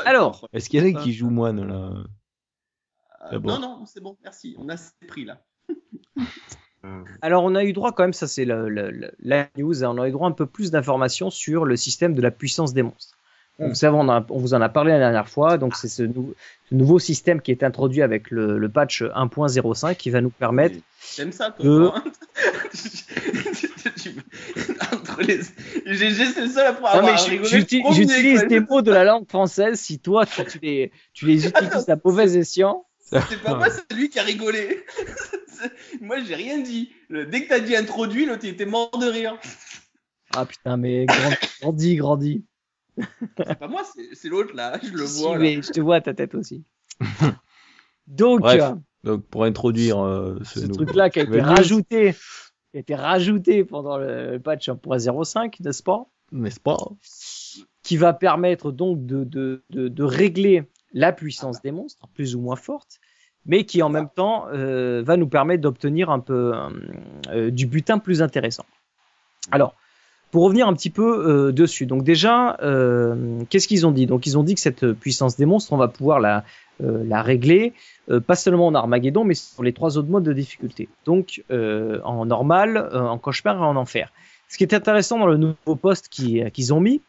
[0.06, 0.48] Alors.
[0.54, 1.93] Est-ce qu'il y en a qui jouent moine là?
[3.32, 3.39] Euh.
[3.39, 4.56] Non, non, c'est bon, merci.
[4.60, 5.41] On a assez pris là.
[6.86, 9.84] Euh, Alors, on a eu droit quand même, ça c'est la, la- la- la news,
[9.84, 12.74] hein, on a eu droit un peu plus d'informations sur le système de la puissance
[12.74, 13.15] des monstres.
[13.60, 13.70] Donc, Mm.
[13.72, 16.04] vous savez, on, a- on vous en a parlé la dernière fois, donc c'est ce,
[16.04, 16.34] nou-
[16.70, 20.78] ce nouveau système qui est introduit avec le, le patch 1.05 qui va nous permettre.
[21.18, 22.04] T'aimes ça, toi De- hein
[24.94, 25.42] Entre les...
[25.44, 30.00] C'est le seul à pouvoir Non, mais j'utilise des mots de la langue française, si
[30.00, 32.86] toi tu, tu les, tu les utilises à mauvais escient.
[33.12, 34.84] C'est pas moi, c'est lui qui a rigolé.
[36.02, 36.89] Moi, j'ai rien dit.
[37.10, 39.38] Le- Dès que t'as dit introduit, l'autre il était mort de rire.
[40.34, 42.45] Ah putain, mais grand- grandis, grandis.
[43.38, 44.80] C'est pas moi, c'est l'autre là.
[44.82, 45.39] Je le Si, vois là.
[45.39, 46.63] mais je te vois à ta tête aussi.
[48.08, 52.13] Donc, Bref, euh, Donc pour introduire euh, ce, truc-là qui a été rajouté,
[52.72, 56.06] qui a été rajouté pendant le patch 1.05, n'est-ce pas?
[56.32, 56.78] N'est-ce pas?
[57.84, 62.41] Qui va permettre donc de, de, de, de régler la puissance des monstres, plus ou
[62.41, 62.99] moins forte,
[63.45, 66.69] mais qui en même temps euh, va nous permettre d'obtenir un peu euh,
[67.32, 68.65] euh, du butin plus intéressant.
[69.52, 69.75] Alors,
[70.32, 74.06] pour revenir un petit peu euh, dessus, donc déjà, euh, qu'est-ce qu'ils ont dit?
[74.06, 76.43] Donc ils ont dit que cette puissance des monstres, on va pouvoir la,
[76.84, 77.73] euh, la régler,
[78.28, 80.89] pas seulement en Armageddon, mais sur les trois autres modes de difficulté.
[81.06, 84.12] Donc en normal, en cauchemar et en enfer.
[84.47, 87.02] Ce qui est intéressant dans le nouveau poste qui- qu'ils ont mis,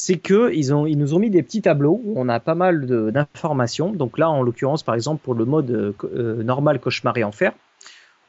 [0.00, 2.54] c'est que ils, ont, ils nous ont mis des petits tableaux où on a pas
[2.54, 3.90] mal d'informations.
[3.92, 7.52] Donc là, en l'occurrence, par exemple, pour le mode euh, euh, normal, cauchemar et enfer,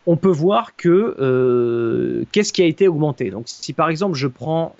[0.08, 3.30] on peut voir que euh, qu'est-ce qui a été augmenté.
[3.30, 4.76] Donc si par exemple je prends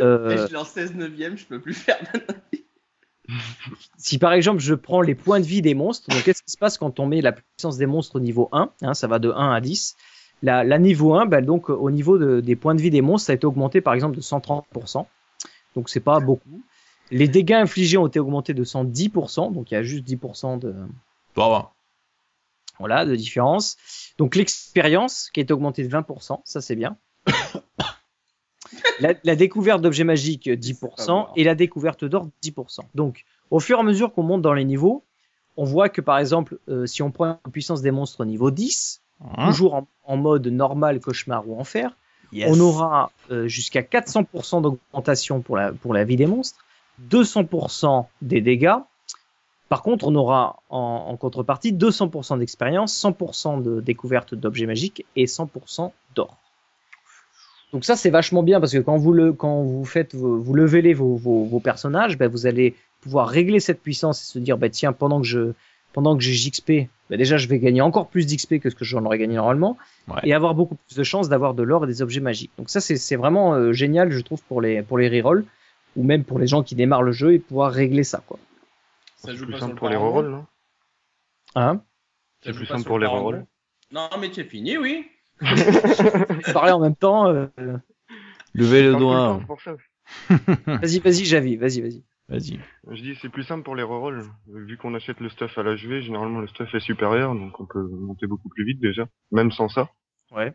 [0.00, 1.98] euh, Je l'ai en 16 neuvième, je peux plus faire.
[3.98, 6.58] si par exemple je prends les points de vie des monstres, donc qu'est-ce qui se
[6.58, 9.30] passe quand on met la puissance des monstres au niveau 1 hein, Ça va de
[9.32, 9.96] 1 à 10.
[10.42, 13.26] La, la niveau 1, ben, donc au niveau de- des points de vie des monstres,
[13.26, 15.06] ça a été augmenté par exemple de 130%.
[15.74, 16.62] Donc c'est pas beaucoup.
[17.10, 20.74] Les dégâts infligés ont été augmentés de 110%, donc il y a juste 10% de,
[21.34, 21.64] Bon,
[22.78, 23.76] voilà, de différence.
[24.18, 26.96] Donc l'expérience qui est augmentée de 20%, ça c'est bien.
[29.00, 32.80] la, la découverte d'objets magiques 10% et la découverte d'or 10%.
[32.94, 35.04] Donc au fur et à mesure qu'on monte dans les niveaux,
[35.56, 38.50] on voit que par exemple euh, si on prend la puissance des monstres au niveau
[38.50, 41.94] 10, Hein toujours en, en mode normal, cauchemar ou enfer,
[42.32, 42.48] Yes.
[42.54, 46.58] on aura euh, jusqu'à 400% d'augmentation pour la, pour la vie des monstres,
[47.10, 48.76] 200% des dégâts.
[49.68, 55.26] Par contre, on aura en, en contrepartie 200% d'expérience, 100% de découverte d'objets magiques et
[55.26, 56.36] 100% d'or.
[57.72, 60.54] Donc ça, c'est vachement bien parce que quand vous le, quand vous faites, vos- vous
[60.92, 64.70] vos, vos, vos personnages, ben, vous allez pouvoir régler cette puissance et se dire, ben,
[64.70, 65.52] tiens, pendant que je,
[65.92, 68.84] pendant que j'ai JXP, ben, déjà, je vais gagner encore plus d'XP que ce que
[68.84, 69.76] j'en aurais gagné normalement
[70.08, 70.20] Ouais.
[70.24, 72.50] et avoir beaucoup plus de chances d'avoir de l'or et des objets magiques.
[72.56, 75.44] Donc ça, c'est vraiment euh, génial, je trouve, pour les, pour les rerolls
[75.96, 78.38] ou même pour les gens qui démarrent le jeu et pouvoir régler ça, quoi.
[79.16, 80.46] Ça C'est joue plus pas simple le pour les rerolls, non
[81.56, 81.82] Hein?
[82.42, 83.44] Ça C'est joue plus simple pour le les rerolls.
[83.92, 85.04] Non, mais c'est fini, oui.
[86.52, 87.26] Parler en même temps.
[87.28, 87.46] euh,
[88.54, 89.40] Levez le doigt.
[90.66, 92.02] Vas-y, vas-y, Javi, vas-y, vas-y.
[92.30, 92.60] Vas-y.
[92.88, 94.22] Je dis c'est plus simple pour les rerolls.
[94.46, 97.82] Vu qu'on achète le stuff à l'HV, généralement le stuff est supérieur, donc on peut
[97.82, 99.90] monter beaucoup plus vite déjà, même sans ça.
[100.30, 100.54] Ouais.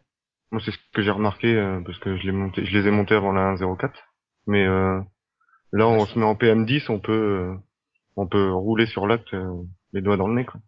[0.51, 2.91] Moi c'est ce que j'ai remarqué euh, parce que je l'ai monté, je les ai
[2.91, 3.91] montés avant la 1.04.
[4.47, 4.99] Mais euh,
[5.73, 7.53] là on se met en PM10, on peut euh,
[8.15, 9.53] on peut rouler sur l'acte euh,
[9.91, 10.61] les doigts dans le nez quoi.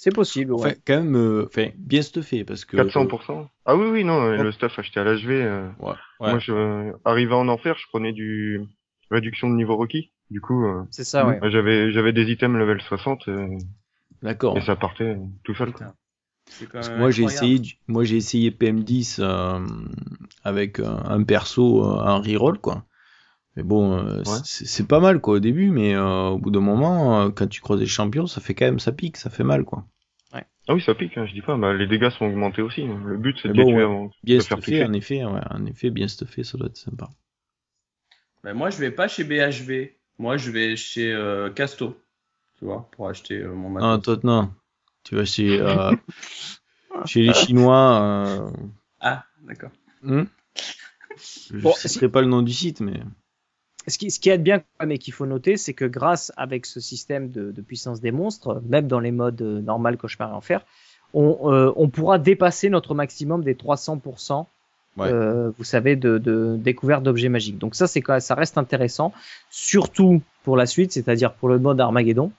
[0.00, 0.60] C'est possible, ouais.
[0.60, 2.76] Enfin, quand même, euh, enfin, bien stuffé parce que.
[2.76, 3.48] 400%.
[3.64, 5.30] Ah oui oui non, le stuff acheté à l'HV.
[5.30, 5.88] euh, Ouais.
[6.20, 6.30] ouais.
[6.30, 8.60] Moi je euh, arrivé en enfer, je prenais du
[9.10, 10.10] réduction de niveau requis.
[10.30, 11.38] Du coup euh, C'est ça, ouais.
[11.50, 13.48] j'avais j'avais des items level 60 euh,
[14.22, 14.56] D'accord.
[14.56, 15.72] et ça partait euh, tout seul.
[15.72, 15.86] quoi.
[15.86, 19.60] Quand Parce que même moi j'ai essayé, moi j'ai essayé PM10 euh,
[20.44, 22.84] avec un, un perso euh, en reroll quoi.
[23.56, 24.38] Mais bon, euh, Ouais.
[24.44, 27.60] c'est pas mal quoi au début, mais euh, au bout d'un moment, euh, quand tu
[27.60, 29.84] croises des champions, ça fait quand même ça pique, ça fait mal quoi.
[30.70, 31.56] Ah oui, ça pique, hein, je dis pas.
[31.56, 32.82] Bah, les dégâts sont augmentés aussi.
[32.82, 33.00] hein.
[33.06, 33.82] Le but, c'est de les bon, tuer ouais.
[33.84, 37.08] avant Bien stuffé, en effet, ouais, en effet, bien stuffé, ça doit être sympa.
[38.44, 39.96] Ben, moi, je vais pas chez BHV.
[40.18, 41.96] Moi, je vais chez euh, Casto.
[42.58, 44.02] Tu vois, pour acheter euh, mon Ah, matos.
[44.02, 44.52] toi non,
[45.04, 45.92] tu vas chez euh,
[47.06, 48.00] chez les Chinois.
[48.02, 48.50] Euh...
[49.00, 49.70] Ah, d'accord.
[50.02, 50.24] hmm
[51.50, 53.00] Je Bon, ne si- pas le nom du site, mais
[53.86, 56.78] Ce qui, ce qui est bien, et qu'il faut noter, c'est que grâce avec ce
[56.80, 60.64] système de, de puissance des monstres, même dans les modes normal, cauchemar et enfer,
[61.14, 64.46] on, euh, on pourra dépasser notre maximum des 300%.
[64.98, 65.08] Ouais.
[65.12, 67.58] euh, vous savez, de, de découverte d'objets magiques.
[67.58, 69.12] Donc ça, c'est ça reste intéressant,
[69.50, 72.30] surtout pour la suite, c'est-à-dire pour le mode Armageddon.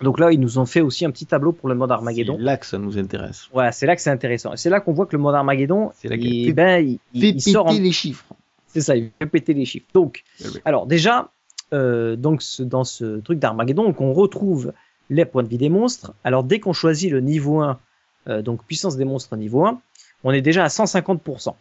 [0.00, 2.36] Donc là, ils nous ont fait aussi un petit tableau pour le mode Armageddon.
[2.36, 3.48] c'est là que ça nous intéresse.
[3.52, 4.52] Voilà, c'est là que c'est intéressant.
[4.56, 7.28] C'est là qu'on voit que le mode Armageddon, là il, fait- ben, il, il- Fais
[7.30, 8.26] il sort en, péter les chiffres.
[8.66, 9.86] c'est ça, il fait péter les chiffres.
[9.94, 10.60] Donc, Eh oui.
[10.64, 11.30] alors déjà,
[11.72, 14.72] euh, donc ce- dans ce truc d'Armageddon, on retrouve
[15.10, 16.12] les points de vie des monstres.
[16.24, 17.78] Alors dès qu'on choisit le niveau 1,
[18.28, 19.80] euh, donc puissance des monstres niveau 1,
[20.24, 21.54] on est déjà à 150%.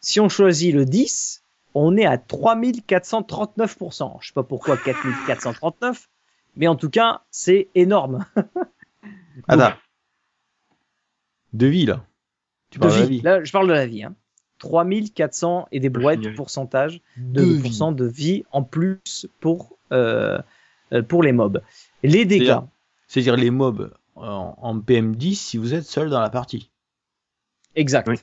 [0.00, 4.18] Si on choisit le 10, on est à 3439%.
[4.20, 6.08] Je sais pas pourquoi 4439,
[6.56, 8.24] mais en tout cas, c'est énorme.
[9.48, 9.74] Attends.
[11.52, 12.04] De vie là.
[12.70, 13.16] Tu De parles de la vie.
[13.18, 13.22] vie.
[13.22, 14.04] Là, je parle de la vie.
[14.04, 14.14] Hein.
[14.58, 17.62] 3400 et des brouettes pourcentage de, De de vie.
[17.62, 20.38] pourcent de vie en plus pour euh,
[20.92, 21.62] euh, pour les mobs.
[22.02, 22.68] Les dégâts, C'est-à-dire-
[23.08, 26.70] C'est-à-dire les mobs en, en PM10 si vous êtes seul dans la partie.
[27.74, 28.16] exact, Oui.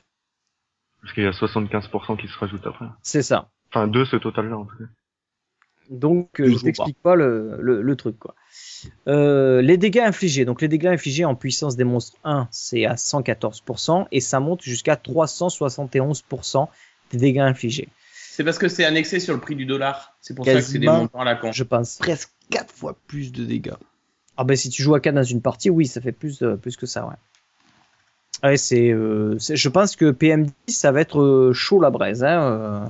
[1.02, 2.86] Parce qu'il y a 75% qui se rajoutent après.
[3.02, 3.50] c'est ça.
[3.70, 4.84] Enfin, deux ce total-là, en tout cas.
[5.90, 8.34] Donc euh, Je t'explique pas, le, le, le truc quoi.
[9.06, 12.94] Euh, les dégâts infligés, donc les dégâts infligés en puissance des monstres 1, c'est à
[12.94, 16.68] 114% et ça monte jusqu'à 371%
[17.12, 17.88] des dégâts infligés.
[18.12, 20.14] C'est parce que c'est annexé sur le prix du dollar.
[20.20, 21.52] C'est pour ça que c'est des montants à la con.
[21.52, 21.96] Je pense.
[21.96, 23.72] Presque 4 fois plus de dégâts.
[24.36, 26.56] Ah ben si tu joues à 4 dans une partie, oui, ça fait plus, euh,
[26.56, 27.16] plus que ça, ouais.
[28.42, 32.22] Ouais, c'est, euh, c'est- je pense que PM10, ça va être euh, chaud la braise,
[32.22, 32.40] hein.
[32.42, 32.86] euh,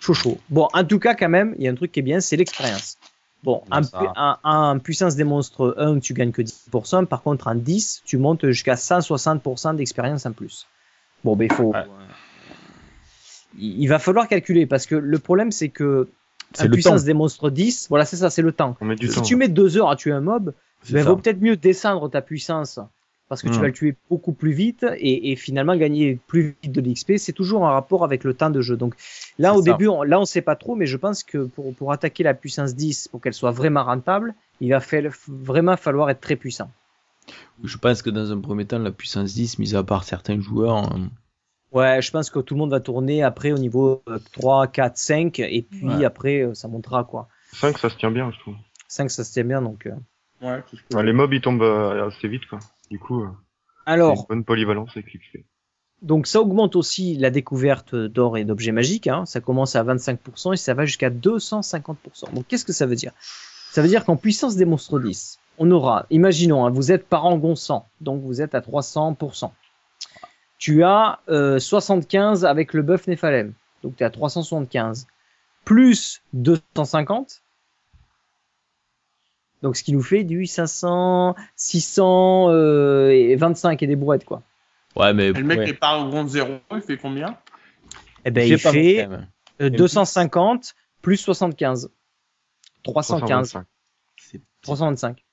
[0.00, 0.38] chaud chaud.
[0.50, 2.36] Bon, en tout cas, quand même, il y a un truc qui est bien, c'est
[2.36, 2.98] l'expérience.
[3.42, 3.98] Bon, en, ça.
[3.98, 8.02] pu- en- en puissance des monstres 1, tu gagnes que 10%, par contre, en 10,
[8.04, 10.66] tu montes jusqu'à 160% d'expérience en plus.
[11.24, 11.72] Bon, ben il faut...
[11.72, 11.84] Ouais.
[13.58, 16.08] Il, il va falloir calculer, parce que le problème, c'est que
[16.60, 17.06] en puissance temps.
[17.06, 18.76] des monstres 10, voilà, c'est ça, c'est le temps.
[19.00, 19.22] Si temps.
[19.22, 20.52] tu mets deux heures à tuer un mob,
[20.90, 21.08] ben, ça.
[21.10, 22.78] vaut peut-être mieux descendre ta puissance
[23.28, 23.60] parce que tu Mhm.
[23.60, 27.12] vas le tuer beaucoup plus vite et, et finalement gagner plus vite de l'XP.
[27.16, 28.76] C'est toujours un rapport avec le temps de jeu.
[28.76, 28.94] Donc
[29.38, 29.72] là, au ça.
[29.72, 32.34] début, on, là, on sait pas trop, mais je pense que pour, pour attaquer la
[32.34, 36.70] puissance 10, pour qu'elle soit vraiment rentable, il va fa- vraiment falloir être très puissant.
[37.64, 40.76] Je pense que dans un premier temps, la puissance 10, mis à part certains joueurs,
[40.76, 41.10] hein,
[41.72, 44.96] Ouais, je pense que tout le monde va tourner après au niveau euh, 3, 4,
[44.96, 46.04] 5, et puis Ouais.
[46.04, 47.28] après, euh, ça montera quoi.
[47.52, 48.54] 5, ça se tient bien, je trouve.
[48.88, 49.86] 5, ça se tient bien, donc.
[49.86, 49.94] euh.
[50.40, 52.58] Ouais, les mobs, ils tombent euh, assez vite, quoi.
[52.90, 53.26] Du coup, euh,
[53.86, 55.44] c'est une Alors, bonne polyvalence avec l'XP.
[56.02, 59.06] donc ça augmente aussi la découverte d'or et d'objets magiques.
[59.08, 59.24] Hein.
[59.26, 62.32] Ça commence à 25% et ça va jusqu'à 250%.
[62.34, 63.12] Donc qu'est-ce que ça veut dire?
[63.70, 67.56] Ça veut dire qu'en puissance des monstres 10, on aura, imaginons, hein, vous êtes parangon
[67.56, 69.50] 100, donc vous êtes à 300%.
[70.58, 75.06] Tu as euh, 75 avec le buff Nephalem, donc tu es à 375.
[75.64, 77.42] Plus 250,
[79.62, 84.42] donc ce qui nous fait du 500, 600 euh, et 25 et des brouettes quoi.
[84.96, 85.26] Ouais, mais.
[85.28, 85.68] Et le mec ouais.
[85.70, 87.36] est pas au rond 0, il fait combien?
[88.24, 89.28] Eh ben, il fait quand même.
[89.60, 91.90] euh, 250 plus 75.
[92.82, 93.50] 315.
[93.50, 93.66] 325.
[94.18, 95.24] C'est- 325.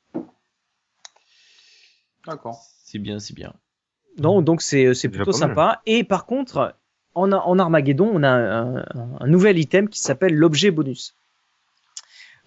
[2.25, 2.61] D'accord.
[2.83, 3.53] C'est bien, c'est bien.
[4.17, 5.81] Donc, donc c'est, c'est déjà plutôt sympa.
[5.85, 6.75] Et par contre,
[7.15, 8.85] en, en Armageddon, on a un, un-
[9.19, 11.15] un nouvel item qui s'appelle l'objet bonus.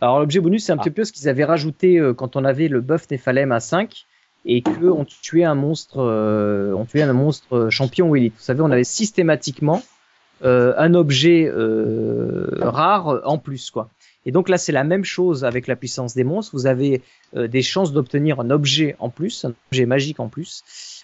[0.01, 0.83] Alors, l'objet bonus, c'est un Ah.
[0.83, 4.05] petit peu ce qu'ils avaient rajouté euh, quand on avait le buff Nephalem à 5
[4.45, 8.35] et que on tuait un monstre, euh, on tuait un monstre euh, champion ou élite.
[8.37, 9.83] Vous savez, on avait systématiquement
[10.45, 13.89] euh, un objet euh, rare en plus, quoi.
[14.27, 16.51] Et donc là, c'est la même chose avec la puissance des monstres.
[16.55, 17.01] Vous avez
[17.37, 20.63] euh, des chances d'obtenir un objet en plus, un objet magique en plus.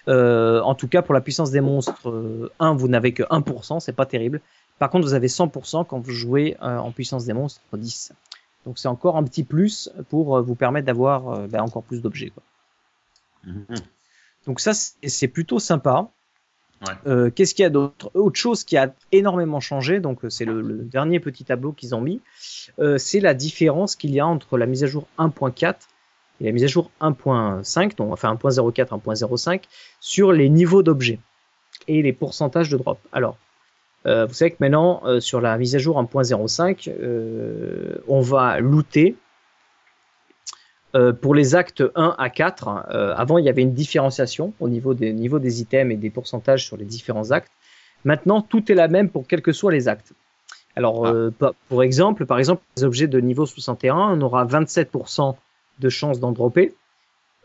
[0.09, 3.79] Euh, en tout cas, pour la puissance des monstres, euh, 1, vous n'avez que 1%,
[3.81, 4.41] c'est pas terrible.
[4.81, 8.13] Par contre, vous avez 100% quand vous jouez euh, en puissance des monstres 10.
[8.67, 12.01] Donc c'est encore un petit plus pour euh, vous permettre d'avoir euh, ben, encore plus
[12.01, 12.33] d'objets.
[13.45, 13.67] Mhm.
[14.47, 16.11] Donc ça, c'est plutôt sympa.
[16.87, 16.95] Ouais.
[17.07, 18.11] Euh, Qu'est-ce qu'il y a d'autre?
[18.15, 22.01] Autre chose qui a énormément changé, donc c'est le, le dernier petit tableau qu'ils ont
[22.01, 22.21] mis,
[22.81, 25.77] euh, c'est la différence qu'il y a entre la mise à jour 1.4
[26.41, 29.63] et la mise à jour 1.5, donc enfin 1.04, 1.05,
[30.01, 31.21] sur les niveaux d'objets
[31.87, 32.99] et les pourcentages de drop.
[33.13, 33.37] Alors,
[34.07, 38.59] euh, vous savez que maintenant, euh, sur la mise à jour 1.05, euh, on va
[38.61, 39.17] looter
[40.95, 44.69] euh, pour les actes 1 à 4, euh, avant il y avait une différenciation au
[44.69, 47.51] niveau des niveaux des items et des pourcentages sur les différents actes.
[48.05, 50.13] Maintenant, tout est la même pour quels que soient les actes.
[50.77, 55.37] Alors, euh, pa- pour exemple, par exemple, les objets de niveau 61, on aura 27%
[55.79, 56.75] de chances d'en dropper.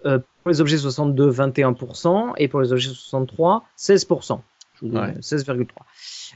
[0.05, 4.41] Euh, pour les objets 62, 21%, et pour les objets 63, 16%.
[4.75, 5.21] Je vous donne Ouais.
[5.21, 5.65] 16,3.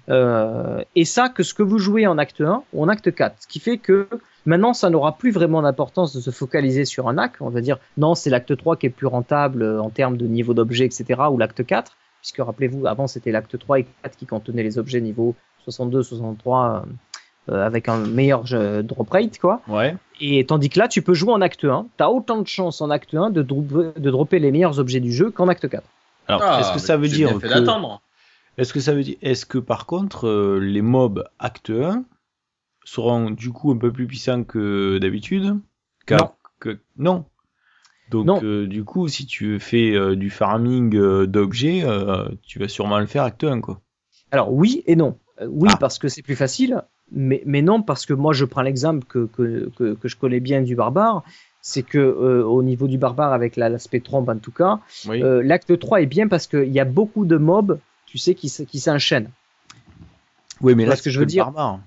[0.09, 3.35] Euh, et ça, que ce que vous jouez en acte 1 ou en acte 4.
[3.41, 4.07] Ce qui fait que
[4.45, 7.37] maintenant, ça n'aura plus vraiment d'importance de se focaliser sur un acte.
[7.41, 10.27] On va dire, non, c'est l'acte 3 qui est plus rentable euh, en termes de
[10.27, 11.21] niveau d'objet, etc.
[11.31, 11.93] ou l'acte 4.
[12.21, 16.83] Puisque rappelez-vous, avant, c'était l'acte 3 et 4 qui contenaient les objets niveau 62, 63
[17.49, 19.61] euh, euh, avec un meilleur jeu- drop rate, quoi.
[19.67, 19.95] Ouais.
[20.19, 21.87] Et tandis que là, tu peux jouer en acte 1.
[21.97, 23.63] Tu as autant de chances en acte 1 de, dro-
[23.97, 25.83] de dropper les meilleurs objets du jeu qu'en acte 4.
[26.27, 27.53] Alors, Ah, est-ce que ça veut dire fait que.
[28.57, 29.15] Est-ce que ça veut dire.
[29.21, 32.03] Est-ce que par contre, euh, les mobs acte 1
[32.83, 35.57] seront du coup un peu plus puissants que d'habitude?
[36.05, 36.29] Car- Non.
[36.59, 36.79] Que...
[36.97, 37.25] Non.
[38.09, 38.39] Donc, Non.
[38.43, 40.89] euh, du coup, si tu fais euh, du farming
[41.25, 41.83] d'objets,
[42.43, 43.79] tu vas sûrement le faire acte 1, quoi.
[44.31, 45.17] Alors oui et non.
[45.47, 45.77] Oui Ah.
[45.79, 49.25] parce que c'est plus facile, mais, mais non parce que moi je prends l'exemple que,
[49.27, 51.23] que, que, que je connais bien du barbare,
[51.61, 55.23] c'est que euh, au niveau du barbare avec la- l'aspect trompe en tout cas, Oui.
[55.23, 57.79] euh, l'acte 3 est bien parce qu'il y a beaucoup de mobs,
[58.11, 59.29] tu sais, qui, s'enchaînent.
[60.59, 61.79] oui, mais là, ce que c'est je veux dire barbare.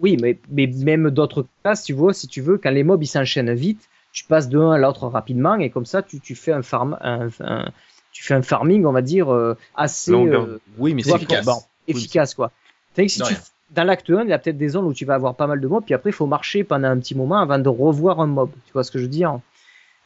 [0.00, 3.06] Oui, mais, mais même d'autres classes, tu vois, si tu veux, quand les mobs ils
[3.06, 6.52] s'enchaînent vite, tu passes de un à l'autre rapidement et comme ça tu, tu fais
[6.52, 7.70] un farm, un, un-
[8.10, 11.46] tu fais un farming, on va dire euh, assez euh, Oui, mais c'est vois, efficace.
[11.46, 12.50] Bon, oui, efficace quoi.
[12.94, 13.34] Que si tu,
[13.70, 15.58] dans l'acte 1, il y a peut-être des zones où tu vas avoir pas mal
[15.58, 18.26] de mobs, puis après il faut marcher pendant un petit moment avant de revoir un
[18.26, 18.50] mob.
[18.66, 19.40] Tu vois ce que je veux dire?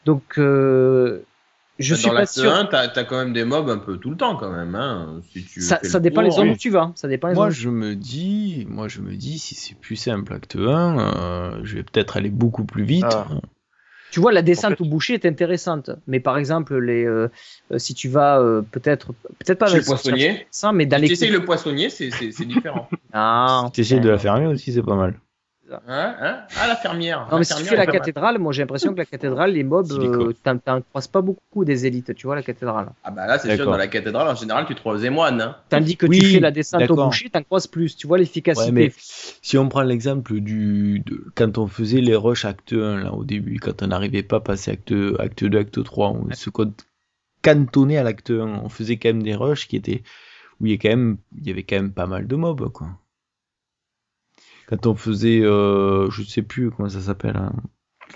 [0.05, 1.23] Donc euh,
[1.79, 2.51] je Dans suis pas l'acte sûr.
[2.51, 4.75] 1, t'as as quand même des mobs un peu tout le temps quand même.
[4.75, 6.37] Hein, si tu Ça, fais ça le dépend les tour.
[6.39, 6.91] zones où tu vas.
[6.95, 7.53] Ça dépend les Moi, zones.
[7.53, 11.75] je me dis, moi, je me dis, si c'est plus simple acte 1, euh, je
[11.75, 13.05] vais peut-être aller beaucoup plus vite.
[13.07, 13.27] Ah.
[14.09, 17.29] Tu vois, la descente En fait- au boucher est intéressante, mais par exemple, les, euh,
[17.71, 20.47] euh, si tu vas euh, peut-être, peut-être pas Chez le les poissonnier?
[20.49, 22.87] ça, mais dans Si les le poissonnier, c'est c'est- c'est différent.
[23.13, 25.19] Ah, Si t'essayes de la fermer aussi, c'est pas mal.
[25.87, 27.27] Hein, hein ah, la fermière.
[27.31, 29.91] Non, mais si tu fais la cathédrale, moi j'ai l'impression que la cathédrale, les mobs,
[29.91, 32.89] euh, t'en croises pas beaucoup des élites, tu vois, la cathédrale.
[33.03, 35.41] Ah bah là, c'est sûr, dans la cathédrale, en général, tu trouves les moines.
[35.41, 35.57] Hein.
[35.69, 38.67] Tandis que Oui, tu fais la descente au boucher, t'en croises plus, tu vois l'efficacité.
[38.67, 38.91] Ouais, mais
[39.41, 43.23] si on prend l'exemple du de, quand on faisait les rushs acte 1 là au
[43.23, 46.85] début, quand on n'arrivait pas à passer acte acte 2, acte 3, on se compte
[47.41, 48.61] cantonné à l'acte 1.
[48.63, 50.03] On faisait quand même des rushs qui étaient
[50.59, 52.87] où il y, quand même, il y avait quand même pas mal de mobs, quoi.
[54.67, 57.37] Quand on faisait, euh, je sais plus comment ça s'appelle.
[57.37, 57.53] hein.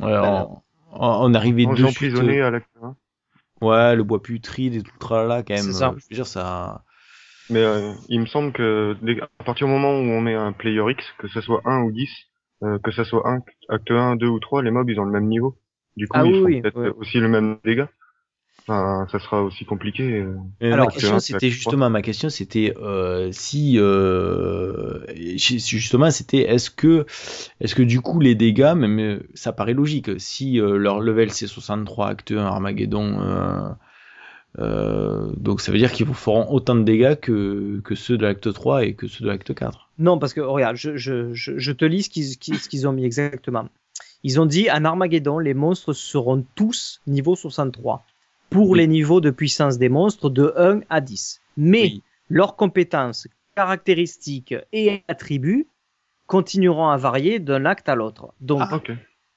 [0.02, 0.62] Ouais, on,
[0.93, 1.89] on arrivait On de est suite.
[1.89, 2.88] emprisonné à l'acte 1.
[3.64, 5.64] euh, Ouais, le bois putride et tout le tralala, quand même.
[5.64, 5.89] C'est ça.
[5.89, 6.84] euh, Je veux dire, ça.
[7.49, 10.52] Mais euh, il me semble que dès- à partir du moment où on met un
[10.54, 12.10] player X, que ce soit 1 ou 10,
[12.64, 13.39] euh, que ce soit 1,
[13.70, 15.58] acte 1, 2 ou 3, les mobs ils ont le même niveau.
[15.97, 16.89] Du coup, Ah ils oui, font oui, peut-être ouais.
[16.97, 17.89] aussi le même dégât.
[18.68, 20.03] Enfin, ça sera aussi compliqué.
[20.20, 20.36] euh.
[20.62, 24.99] Alors, ma question, c'était justement, ma question, c'était euh, si, euh,
[25.38, 27.05] si- justement, c'était est-ce que,
[27.59, 31.47] est-ce que du coup les dégâts, même ça paraît logique, si euh, leur level c'est
[31.47, 33.70] 63 acte 1 Armageddon, euh,
[34.59, 38.24] euh, donc ça veut dire qu'ils vous feront autant de dégâts que que ceux de
[38.24, 39.89] l'acte 3 et que ceux de l'acte 4.
[39.97, 43.05] Non, parce que regarde, je, je, je, je te lis ce qu'ils qu'ils ont mis
[43.05, 43.70] exactement.
[44.24, 48.05] Ils ont dit en Armageddon, les monstres seront tous niveau 63
[48.52, 48.80] pour Oui.
[48.80, 51.41] les niveaux de puissance des monstres de 1 à 10.
[51.58, 52.04] Mais Oui.
[52.30, 55.68] leurs compétences, caractéristiques et attributs
[56.28, 58.34] continueront à varier d'un acte à l'autre.
[58.41, 58.80] Donc, Ah.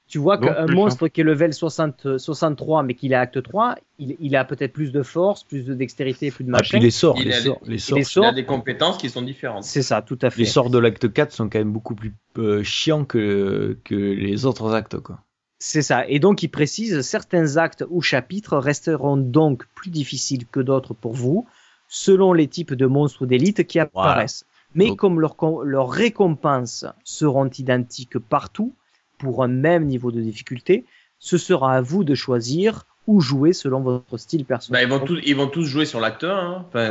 [0.06, 4.16] Tu vois qu'un monstre qui est level 60, 63 mais qu'il est acte 3, il,
[4.20, 6.76] il a peut-être plus de force, plus de dextérité, plus de Ah, machin.
[6.76, 9.08] puis les sorts, Il les a sorts, les sorts, les Il a des compétences qui
[9.08, 9.64] sont différentes.
[9.64, 10.40] c'est ça, tout à fait.
[10.40, 14.44] les sorts de l'acte 4 sont quand même beaucoup plus euh, chiants que que les
[14.44, 15.20] autres actes, quoi.
[15.58, 16.06] C'est ça.
[16.08, 21.14] Et donc, il précise certains actes ou chapitres resteront donc plus difficiles que d'autres pour
[21.14, 21.46] vous,
[21.88, 24.44] selon les types de monstres ou d'élites qui apparaissent.
[24.74, 28.74] Mais Donc- comme leurs com- leurs récompenses seront identiques partout,
[29.18, 30.84] pour un même niveau de difficulté,
[31.18, 34.82] ce sera à vous de choisir ou jouer selon votre style Bah, personnel.
[34.82, 36.28] ils, vont tous, ils vont tous jouer sur l'acte 1.
[36.28, 36.64] Hein.
[36.68, 36.88] Enfin,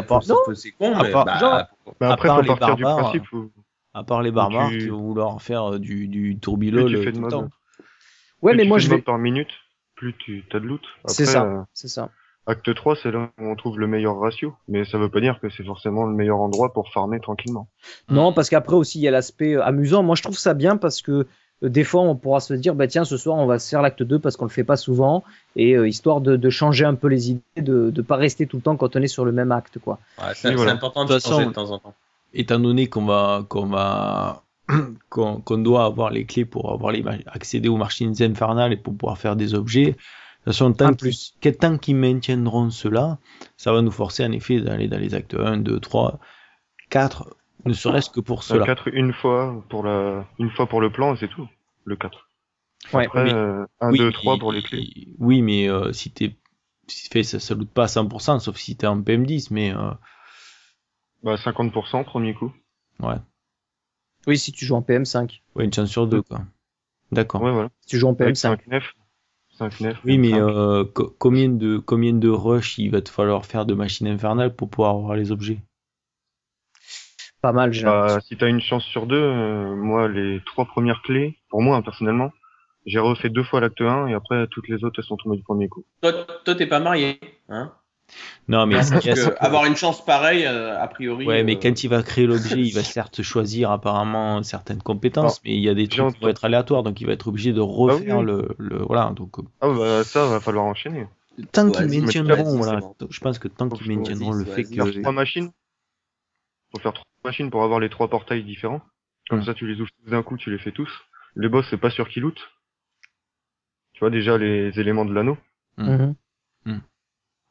[0.55, 1.63] c'est con, À mais part- bah, genre-
[1.99, 3.51] Bah, À après, part partir du barbares, principe où
[3.93, 6.37] À part les barbares tu- qui vont vouloir faire euh, du, du
[7.03, 7.49] fais tout de le temps.
[8.43, 9.01] Ouais, plus mais tu moi fais je de vais.
[9.01, 9.49] par minute,
[9.95, 10.81] plus tu as de loot.
[11.05, 11.43] C'est ça.
[11.43, 12.09] euh, C'est ça.
[12.45, 14.53] acte 3, c'est là où on trouve le meilleur ratio.
[14.67, 17.67] Mais ça veut pas dire que c'est forcément le meilleur endroit pour farmer tranquillement.
[18.09, 20.03] Non, parce qu'après aussi, il y a l'aspect euh, amusant.
[20.03, 21.25] Moi, je trouve ça bien parce que
[21.63, 23.81] euh, des fois, on pourra se dire, bah tiens, ce soir, on va se faire
[23.81, 25.23] l'acte 2 parce qu'on le fait pas souvent,
[25.55, 28.57] et euh, histoire de, de changer un peu les idées, de ne pas rester tout
[28.57, 29.99] le temps quand on est sur le même acte, quoi.
[30.19, 30.73] ouais, c'est voilà.
[30.73, 31.93] important De changer façon- de temps en temps.
[32.33, 34.42] Étant donné qu'on va, qu'on va,
[35.09, 38.95] qu'on qu'on doit avoir les clés pour avoir les, accéder aux machines infernales et pour
[38.95, 41.35] pouvoir faire des objets, de toute façon, tant qu'ils- plus.
[41.41, 43.17] que- tant qu'ils maintiendront cela,
[43.57, 46.19] ça va nous forcer en effet d'aller dans les actes 1, 2, 3,
[46.89, 47.35] 4,
[47.65, 48.65] ne serait-ce que pour Le cela.
[48.65, 51.47] 4 une fois pour la, une fois pour le plan, et c'est tout.
[51.85, 52.29] Le 4.
[52.93, 55.07] Ouais, Après, mais- euh, 1, Oui, 2, 3 mais- pour les clés.
[55.19, 56.35] Oui, mais euh, si t'es,
[56.87, 59.91] si fait, ça, loot pas à 100%, sauf si t'es en PM10, mais euh,
[61.23, 62.51] Bah, 50% premier coup.
[62.99, 63.15] ouais,
[64.27, 65.41] Oui, si tu joues en PM5.
[65.55, 66.41] ouais, une chance sur deux, quoi.
[67.11, 67.41] D'accord.
[67.41, 67.69] Ouais, voilà.
[67.81, 68.57] Si tu joues en Avec PM5.
[68.59, 68.93] 5 9.
[69.57, 69.97] 5 9.
[70.05, 73.73] Oui, mais euh, co- combien de combien de rush il va te falloir faire de
[73.73, 75.59] machines infernales pour pouvoir avoir les objets?
[77.41, 77.83] Pas mal, j'ai.
[77.85, 81.75] Bah, si t'as une chance sur deux, euh, moi, les trois premières clés, pour moi,
[81.77, 82.31] hein, personnellement,
[82.85, 85.43] j'ai refait deux fois l'acte 1 et après, toutes les autres, elles sont tombées du
[85.43, 85.83] premier coup.
[86.01, 86.13] Toi,
[86.45, 87.19] toi, t'es pas marié.
[87.49, 87.73] Hein?
[88.47, 91.25] Non, mais Parce il que avoir une chance pareille, euh, a priori.
[91.25, 95.41] ouais, mais euh, quand il va créer l'objet, il va certes choisir apparemment certaines compétences,
[95.43, 97.53] mais il y a des trucs qui vont être aléatoires, donc il va être obligé
[97.53, 98.25] de refaire oui.
[98.25, 99.11] le, le voilà.
[99.15, 101.07] Donc euh, Ah, bah, ça, va falloir enchaîner.
[101.53, 102.79] tant qu'ils maintiendront, voilà,
[103.09, 105.51] je pense que tant qu'ils maintiendront le fait que trois machines.
[106.73, 108.81] Faut faire trois machines pour avoir les trois portails différents.
[109.29, 109.45] Comme Hmm.
[109.45, 110.91] ça, tu les ouvres tous d'un coup, tu les fais tous.
[111.35, 112.51] Les boss, c'est pas sûr qu'ils lootent.
[113.93, 115.37] Tu vois déjà les éléments de l'anneau.
[115.77, 116.13] Mhm.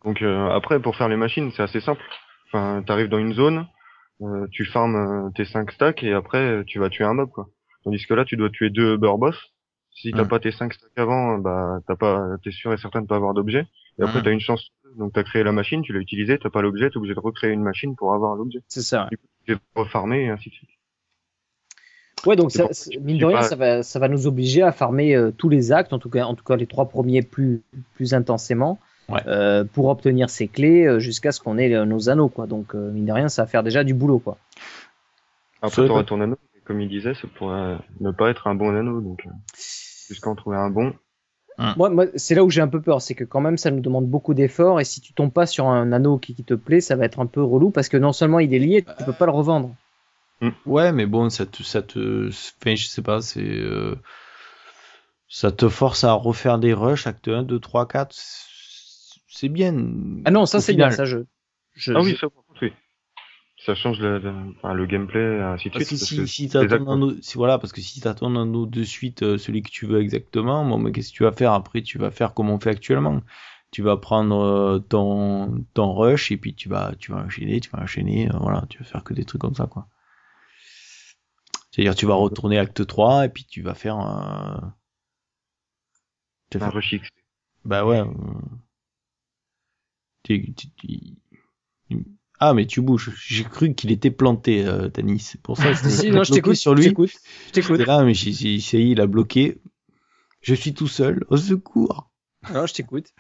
[0.04, 2.02] Donc euh, après, pour faire les machines, c'est assez simple.
[2.46, 3.66] Enfin, t'arrives dans une zone,
[4.22, 7.48] euh, tu farmes euh, tes 5 stacks et après tu vas tuer un mob quoi.
[7.84, 9.36] Tandis que là, tu dois tuer deux boss.
[9.94, 10.28] Si t'as Mm.
[10.28, 13.34] pas tes 5 stacks avant, bah t'as pas, t'es sûr et certain de pas avoir
[13.34, 13.66] d'objet.
[13.98, 14.22] Et après, Mm.
[14.22, 14.70] t'as une chance.
[14.98, 17.50] Donc t'as créé la machine, tu l'as utilisée, t'as pas l'objet, t'es obligé de recréer
[17.52, 18.60] une machine pour avoir l'objet.
[18.68, 19.08] C'est ça.
[19.10, 19.16] ouais.
[19.46, 20.68] Tu vas refarmer et ainsi de suite.
[22.26, 22.68] Ouais, donc ça,
[23.00, 23.42] mine de rien, pas.
[23.42, 26.24] ça va, ça va nous obliger à farmer euh, tous les actes, en tout cas,
[26.24, 27.62] en tout cas les trois premiers plus,
[27.94, 28.78] plus intensément,
[29.08, 29.20] Ouais.
[29.26, 32.46] euh, pour obtenir ces clés euh, jusqu'à ce qu'on ait euh, nos anneaux, quoi.
[32.46, 34.38] Donc euh, mine de rien, ça va faire déjà du boulot, quoi.
[35.60, 36.38] Après, t'auras ton anneau.
[36.56, 39.00] et Comme il disait, ça pourrait ne pas être un bon anneau.
[39.00, 39.30] Donc, euh,
[40.08, 40.92] jusqu'à en trouver un bon.
[41.76, 43.80] Moi, moi c'est là où j'ai un peu peur, c'est que quand même, ça nous
[43.80, 46.80] demande beaucoup d'efforts, et si tu tombes pas sur un anneau qui, qui te plaît,
[46.80, 49.12] ça va être un peu relou parce que non seulement il est lié, tu peux
[49.12, 49.74] pas le revendre.
[50.66, 53.94] Ouais, mais bon, ça te, ça te, enfin, je sais pas, c'est, euh,
[55.28, 58.12] ça te force à refaire des rushs, acte 1, 2, 3, 4,
[59.32, 59.74] c'est bien.
[60.24, 61.18] Ah non, ça c'est bien, ça je.
[61.74, 62.26] je Ah oui, je- ça,
[62.60, 62.72] oui.
[63.64, 65.98] Ça change le, le, enfin, le gameplay, ainsi de suite.
[66.26, 69.62] si, si anneau, si voilà, parce que si t'as ton anneau de suite, euh, celui
[69.62, 71.52] que tu veux exactement, bon, mais qu'est-ce que tu vas faire?
[71.52, 71.82] Après?
[71.82, 73.20] Tu vas faire comme on fait actuellement.
[73.70, 77.70] tu vas prendre euh, ton, ton rush et puis tu vas, tu vas enchaîner, tu
[77.70, 79.86] vas enchaîner, euh, voilà, tu vas faire que des trucs comme ça, quoi.
[81.70, 84.74] C'est-à-dire, tu vas retourner acte 3 et puis tu vas faire un.
[86.50, 87.08] Tu vas Un faire- rush X.
[87.64, 88.02] Bah ouais.
[90.22, 92.04] Tu- tu- tu-
[92.38, 93.12] Ah, mais tu bouges.
[93.24, 95.20] J'ai cru qu'il était planté, euh, Tanis.
[95.20, 96.56] C'est pour ça que Si, non, je t'écoute.
[96.56, 96.88] sur je lui.
[96.88, 97.10] t'écoute,
[97.48, 97.78] Je t'écoute.
[97.86, 99.60] Là, mais j'ai- essayé, il a bloqué.
[100.40, 101.24] Je suis tout seul.
[101.28, 102.10] Au secours.
[102.52, 103.12] Non, je t'écoute.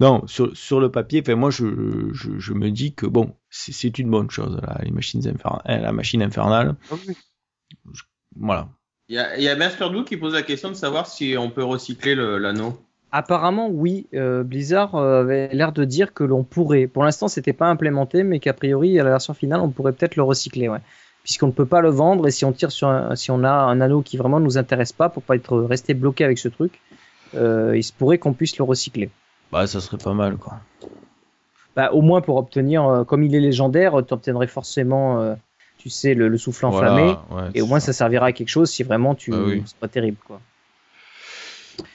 [0.00, 3.70] Non, sur, sur le papier, enfin, moi, je, je, je me dis que bon, c'est-
[4.00, 6.74] une bonne chose, là, les machines infernales, la machine infernale.
[6.90, 6.96] Ah.
[8.34, 8.68] Voilà.
[9.08, 11.62] Il y a, y a Master qui pose la question de savoir si on peut
[11.62, 12.83] recycler le- l'anneau.
[13.16, 14.08] Apparemment, oui.
[14.12, 16.88] Euh, Blizzard euh, avait l'air de dire que l'on pourrait.
[16.88, 20.16] Pour l'instant, c'était pas implémenté, mais qu'a priori, à la version finale, on pourrait peut-être
[20.16, 20.80] le recycler, ouais.
[21.22, 23.52] Puisqu'on ne peut pas le vendre et si on tire sur un, si on a
[23.52, 26.80] un anneau qui vraiment nous intéresse pas pour pas être resté bloqué avec ce truc,
[27.36, 29.10] euh, il se pourrait qu'on puisse le recycler.
[29.52, 30.54] Bah, ça serait pas mal, quoi.
[31.76, 35.36] Bah, au moins pour obtenir, euh, comme il est légendaire, tu obtiendrais forcément,
[35.78, 37.14] tu sais, le, le souffle enflammé.
[37.30, 39.30] Ouais, Et au moins, ça servira à quelque chose si vraiment tu.
[39.30, 39.62] Bah oui.
[39.66, 40.40] C'est pas terrible, quoi.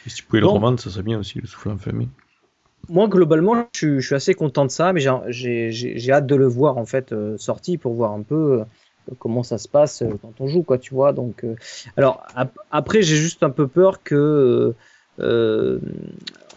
[0.05, 2.07] Et si tu pouvais le revendre, ça serait bien aussi, le souffle enflammé.
[2.89, 4.99] Moi, globalement, je, suis- je suis assez content de ça, mais
[5.29, 9.43] j'ai- hâte de le voir en fait euh, sorti pour voir un peu euh, comment
[9.43, 11.13] ça se passe euh, quand on joue, quoi, tu vois.
[11.13, 11.55] Donc, euh,
[11.97, 14.73] alors ap- après, j'ai juste un peu peur que
[15.19, 15.79] euh,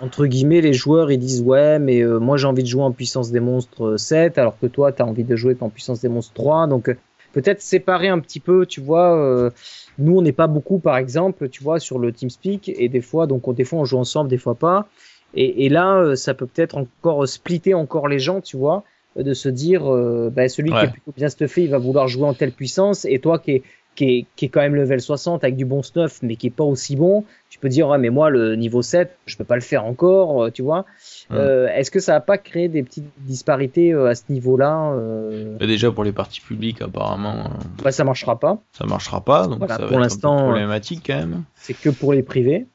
[0.01, 2.93] entre guillemets, les joueurs ils disent ouais, mais euh, moi j'ai envie de jouer en
[2.93, 6.01] puissance des monstres euh, 7, alors que toi tu as envie de jouer en puissance
[6.01, 6.67] des monstres 3.
[6.67, 6.95] Donc
[7.33, 9.51] peut-être séparer un petit peu, tu vois.
[9.99, 13.27] Nous on n'est pas beaucoup, par exemple, tu vois, sur le TeamSpeak, et des fois,
[13.27, 14.89] donc on, des fois on joue ensemble, des fois pas.
[15.35, 18.85] Et, et là, euh, ça peut peut-être encore splitter encore les gens, tu vois,
[19.17, 22.25] de se dire, euh, bah, celui qui est plutôt bien stuffé, il va vouloir jouer
[22.25, 23.63] en telle puissance, et toi qui est,
[23.95, 26.51] qui est, qui est quand même level 60 avec du bon stuff, mais qui est
[26.51, 29.55] pas aussi bon, tu peux dire, ouais, mais moi, le niveau 7, je peux pas
[29.55, 30.87] le faire encore, euh, tu vois.
[31.31, 35.59] Euh, Est-ce que ça va pas créer des petites disparités euh, à ce niveau-là euh,
[35.61, 37.51] Et déjà, pour les parties publiques, apparemment,
[37.83, 38.59] bah, Ça marchera pas.
[38.73, 41.17] ça marchera pas, donc Voilà, ça va pour être un l'instant, peu euh, problématique quand
[41.19, 41.43] même.
[41.55, 42.67] C'est que pour les privés.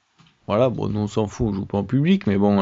[0.46, 2.62] Voilà, bon, nous on s'en fout, on joue pas en public, mais bon.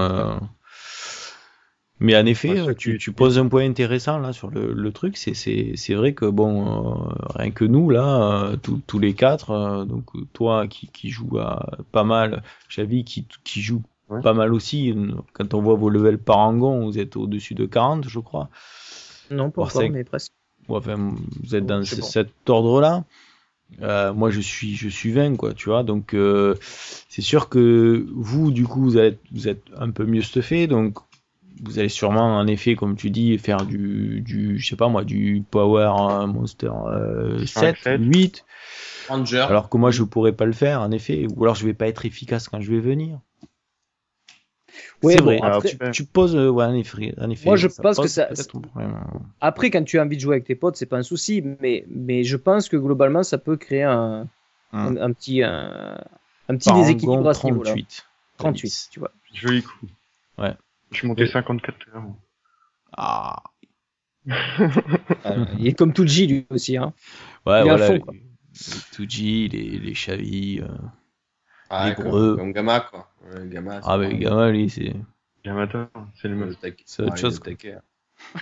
[1.99, 5.15] Mais en effet, Ouais, euh, tu, poses un point intéressant là sur le, le truc.
[5.17, 9.85] C'est vrai que bon, euh, rien que nous là, euh, tous tous les quatre, euh,
[9.85, 14.21] donc toi qui qui joue à pas mal, Xavi qui qui joue Ouais.
[14.21, 14.93] pas mal aussi.
[15.33, 18.49] Quand on voit vos levels parangon, vous êtes au-dessus de 40, je crois.
[19.31, 20.31] Non, pas encore, ça- mais presque.
[20.69, 21.83] Ouais, enfin, vous êtes dans bon.
[21.85, 23.03] cet ordre-là.
[23.81, 25.83] Euh, moi, je suis, je suis 20, quoi, tu vois.
[25.83, 26.55] Donc, euh,
[27.09, 30.67] c'est sûr que vous, du coup, vous êtes, vous êtes un peu mieux stuffé.
[30.67, 30.97] Donc,
[31.63, 35.03] vous allez sûrement, en effet, comme tu dis, faire du, du je sais pas moi,
[35.03, 38.01] du Power euh, Monster euh, 7, 7.
[38.01, 38.45] 8.
[39.07, 39.45] Ranger.
[39.47, 41.27] Alors que moi, je pourrais pas le faire, en effet.
[41.35, 43.19] Ou alors, je vais pas être efficace quand je vais venir.
[45.01, 45.39] C'est bon, vrai.
[45.43, 47.45] après- tu, tu poses, euh, ouais, en effet, en effet.
[47.45, 48.95] Moi, je pense que ça- problème.
[49.41, 51.85] Après, quand tu as envie de jouer avec tes potes, c'est pas un souci, mais,
[51.89, 54.27] mais je pense que globalement, ça peut créer un,
[54.73, 54.97] Hum.
[54.97, 55.97] un, un petit, un,
[56.49, 57.71] un petit déséquilibre à ce niveau-là.
[57.71, 58.05] 38.
[58.37, 59.11] 38, tu vois.
[59.33, 59.85] Joli coup.
[60.37, 60.53] Ouais.
[60.95, 62.03] Je suis monté 54 heures.
[62.97, 63.43] Ah.
[65.25, 66.77] Euh, il est comme tout J lui aussi.
[66.77, 66.93] Hein.
[67.45, 67.87] Ouais, Il est à voilà.
[67.87, 68.13] fond, les- quoi.
[68.13, 68.21] les
[68.91, 70.59] Tuji, les, les Chavi.
[70.61, 70.67] euh.
[71.69, 72.35] Ah, les comme, breux.
[72.37, 73.09] comme Gamma, quoi.
[73.23, 74.93] Ouais, Gamma, Ah, mais Gamma, lui, c'est.
[75.43, 75.79] Yamato,
[76.21, 76.55] c'est le même.
[76.85, 77.75] C'est autre Ouais, chose, Le taquet.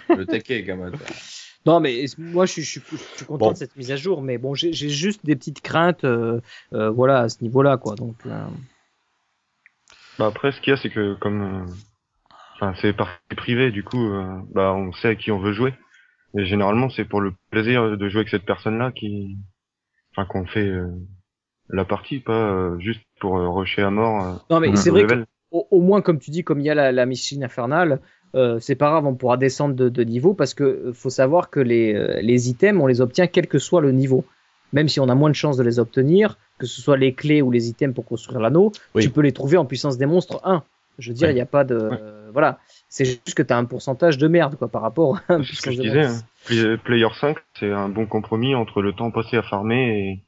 [0.10, 0.66] Le taquet.
[1.66, 3.52] Non, mais moi, je suis, je suis, je suis content Bon.
[3.54, 6.42] de cette mise à jour, mais bon, j'ai juste des petites craintes, euh,
[6.74, 7.96] euh, voilà, à ce niveau-là, quoi.
[7.96, 8.46] Donc, euh,
[10.20, 11.66] Bah après, ce qu'il y a, c'est que comme, euh,
[12.64, 15.74] enfin, c'est partie privée, du coup, euh, bah, on sait à qui on veut jouer.
[16.38, 19.38] Et généralement, c'est pour le plaisir de jouer avec cette personne-là qui,
[20.16, 20.88] enfin, qu'on fait euh,
[21.70, 24.26] la partie, pas euh, juste pour euh, rusher à mort.
[24.26, 25.26] euh, non, mais c'est vrai que level.
[25.52, 28.00] au, au moins, comme tu dis, comme il y a la, la machine infernale,
[28.36, 31.52] euh, c'est pas grave, on pourra descendre de, de niveau parce que euh, faut savoir
[31.52, 34.26] que les, euh, les items, on les obtient quel que soit le niveau.
[34.72, 37.44] Même si on a moins de chances de les obtenir, que ce soit les clés
[37.44, 39.04] ou les items pour construire l'anneau, Oui.
[39.04, 40.64] tu peux les trouver en puissance des monstres 1.
[40.98, 41.36] Je veux dire, il Ouais.
[41.36, 41.76] n'y a pas de.
[41.78, 42.00] Ouais.
[42.34, 42.60] Voilà.
[42.90, 45.62] C'est juste que tu as un pourcentage de merde quoi, par rapport à un ce
[45.62, 46.06] que je disais.
[46.06, 46.22] hein.
[46.46, 50.20] Play- Player 5, c'est un bon compromis entre le temps passé à farmer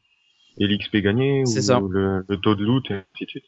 [0.58, 1.82] et, et l'XP gagné ou ça.
[1.90, 3.46] le, le taux de loot et ainsi de suite.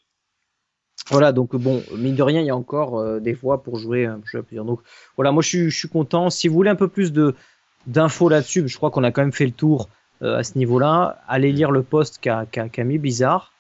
[1.10, 4.06] Voilà, donc bon, mine de rien, il y a encore euh, des voies pour jouer,
[4.06, 4.66] euh, pour jouer à plusieurs.
[4.66, 4.82] Donc
[5.16, 6.30] voilà, moi je suis, je suis content.
[6.30, 7.34] Si vous voulez un peu plus de
[7.86, 9.88] d'infos là-dessus, je crois qu'on a quand même fait le tour
[10.22, 11.22] euh, à ce niveau-là.
[11.30, 13.54] Allez lire le post qu'a qu'a mis Blizzard,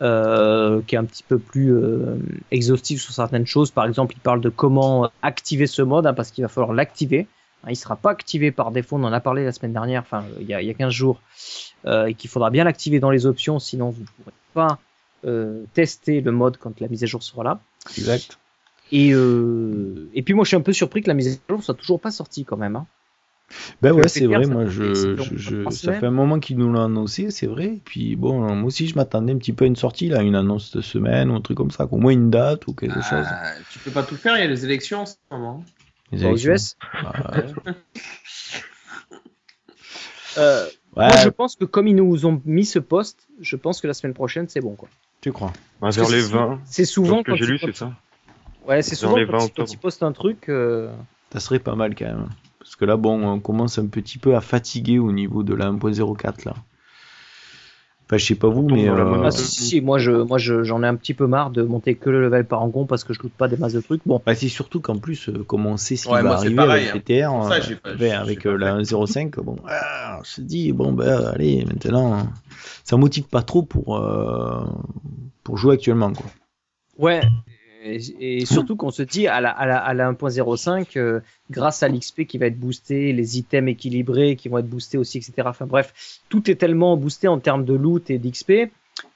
[0.00, 2.16] euh, qui est un petit peu plus euh,
[2.50, 3.70] exhaustif sur certaines choses.
[3.70, 7.26] Par exemple, il parle de comment activer ce mode, hein, parce qu'il va falloir l'activer.
[7.64, 10.24] Hein, il sera pas activé par défaut, on en a parlé la semaine dernière, enfin
[10.40, 11.20] il y a, il y a 15 jours,
[11.86, 14.78] euh, et qu'il faudra bien l'activer dans les options, sinon vous ne pourrez pas
[15.24, 17.60] euh, tester le mode quand la mise à jour sera là.
[17.96, 18.38] Exact.
[18.92, 21.62] Et, euh, et puis moi je suis un peu surpris que la mise à jour
[21.62, 22.76] soit toujours pas sortie quand même.
[22.76, 22.86] Hein.
[23.80, 27.30] Ben ouais, c'est vrai, moi je, je, ça fait un moment qu'ils nous l'ont annoncé,
[27.30, 27.66] c'est vrai.
[27.66, 30.34] Et puis bon, moi aussi je m'attendais un petit peu à une sortie là, une
[30.34, 33.24] annonce de semaine ou un truc comme ça, au moins une date ou quelque chose.
[33.30, 35.64] Ah, tu peux pas tout faire, il y a les élections en ce moment.
[36.12, 36.52] Les Aux élections.
[36.54, 36.76] US.
[37.04, 37.40] Ah,
[40.36, 43.80] Euh, ouais, Moi je pense que comme ils nous ont mis ce poste, je pense
[43.80, 44.88] que la semaine prochaine c'est bon quoi.
[45.20, 45.52] tu crois?
[45.80, 46.60] Bah, vers que les c'est- 20.
[46.64, 47.92] C'est souvent ce que quand j'ai lu, c'est ça.
[48.66, 50.48] Ouais, c'est souvent quand, 20 ils- quand ils postent un truc.
[50.48, 50.92] euh,
[51.32, 52.28] Ça serait pas mal quand même.
[52.68, 55.70] Parce que là, bon, on commence un petit peu à fatiguer au niveau de la
[55.70, 56.54] 1.04 là.
[58.04, 59.22] Enfin, je sais pas vous, mais euh.
[59.24, 61.62] Ah si, si, si, moi je moi je- j'en ai un petit peu marre de
[61.62, 64.02] monter que le level par rang parce que je loot pas des masses de trucs.
[64.04, 66.56] Bon, bah, c'est surtout qu'en plus, euh, comme on sait ce qui Ouais, va arriver
[66.56, 67.42] pareil, avec hein.
[67.48, 70.92] Ça, euh, pas- ben, avec j'ai euh, la 1.05, bon, ah, on se dit, bon,
[70.92, 72.26] ben, allez, maintenant,
[72.84, 74.62] ça motive pas trop pour, euh,
[75.42, 76.26] pour jouer actuellement, quoi.
[76.98, 77.22] ouais.
[77.84, 81.20] Et, surtout qu'on se dit à la, à la, à la 1.05, euh,
[81.50, 85.18] grâce à l'XP qui va être boosté, les items équilibrés qui vont être boostés aussi,
[85.18, 85.32] etc.
[85.46, 88.70] Enfin bref, tout est tellement boosté en termes de loot et d'XP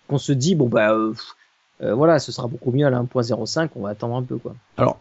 [0.06, 1.12] qu'on se dit bon bah euh,
[1.82, 3.70] euh, voilà, ce sera beaucoup mieux à la 1.05.
[3.74, 4.54] On va attendre un peu quoi.
[4.76, 5.00] Alors,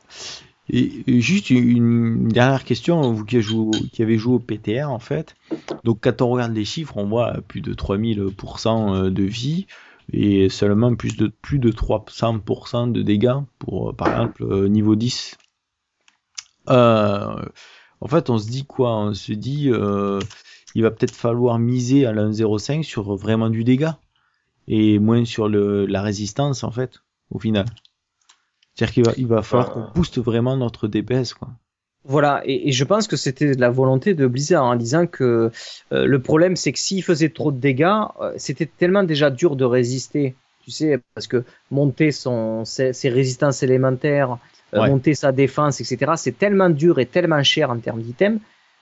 [0.70, 5.00] juste une dernière question, vous qui avez joué, au- qui avez joué au PTR en
[5.00, 5.36] fait.
[5.84, 9.68] Donc quand on regarde les chiffres, on voit plus de 3000% de vie
[10.12, 14.96] et seulement plus de plus de 300% de dégâts pour euh, par exemple euh, niveau
[14.96, 15.38] 10.
[16.70, 17.46] Euh,
[18.02, 18.96] en fait, on se dit quoi?
[18.98, 20.20] On se dit euh,
[20.76, 24.00] il va peut-être falloir miser à la 1.05 sur vraiment du dégât
[24.68, 27.66] et moins sur le, la résistance en fait au final.
[28.74, 31.50] C'est-à-dire qu'il va, il va falloir qu'on booste vraiment notre DPS, quoi.
[32.04, 35.52] Voilà, et, et je pense que c'était la volonté de Blizzard en disant que
[35.94, 39.56] euh, le problème c'est que s'il faisait trop de dégâts, euh, c'était tellement déjà dur
[39.56, 44.40] de résister, tu sais, parce que monter son, ses, ses résistances élémentaires,
[44.74, 44.90] euh, Ouais.
[44.90, 48.40] monter sa défense, etc., c'est tellement dur et tellement cher en termes d'items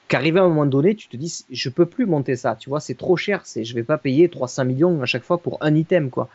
[0.08, 2.80] qu'arrivé à un moment donné, tu te dis, je peux plus monter ça, tu vois,
[2.80, 5.76] c'est trop cher, c'est, je vais pas payer 300 millions à chaque fois pour un
[5.76, 6.30] item, quoi.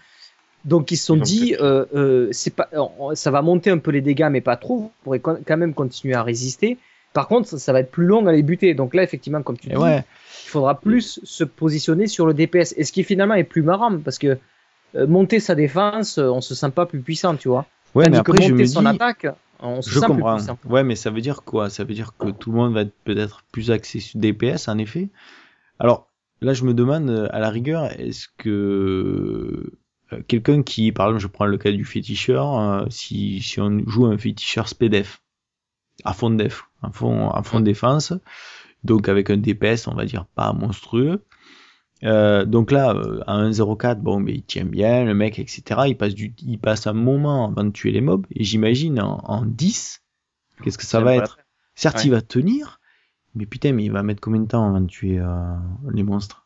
[0.64, 2.68] Donc ils se sont dit, euh, euh, c'est pas,
[3.14, 4.78] ça va monter un peu les dégâts, mais pas trop.
[4.78, 6.78] Vous pourrez quand même continuer à résister.
[7.12, 8.74] Par contre, ça, ça va être plus long à les buter.
[8.74, 12.74] Donc là, effectivement, comme tu dis, ouais, il faudra plus se positionner sur le DPS.
[12.76, 14.38] Et ce qui finalement est plus marrant, parce que
[14.96, 17.66] euh, monter sa défense, euh, on se sent pas plus puissant, tu vois.
[17.94, 19.26] ouais, mais que après je me son dis, attaque,
[19.60, 20.36] on se je sent comprends.
[20.36, 20.58] plus puissant.
[20.68, 21.70] Ouais, mais ça veut dire quoi?
[21.70, 24.78] Ça veut dire que tout le monde va être peut-être plus axé sur DPS, en
[24.78, 25.08] effet?
[25.78, 26.08] Alors
[26.40, 29.72] là, je me demande, euh, à la rigueur, est-ce que
[30.28, 34.06] quelqu'un qui, par exemple, je prends le cas du féticheur, euh, si, si on joue
[34.06, 35.22] un féticheur SPDF,
[36.04, 38.12] à fond de def, à fond, à fond de défense,
[38.84, 41.24] donc avec un DPS, on va dire pas monstrueux.
[42.02, 45.82] Euh, donc là, euh, à 1.04, bon, mais il tient bien, le mec, etc.
[45.86, 49.18] Il passe du, il passe un moment avant de tuer les mobs, et j'imagine en,
[49.24, 50.02] en 10,
[50.62, 51.38] qu'est-ce que ça va être
[51.76, 52.02] Certes, Ouais.
[52.04, 52.80] il va tenir,
[53.34, 55.54] mais putain, mais il va mettre combien de temps avant de tuer euh,
[55.92, 56.43] les monstres?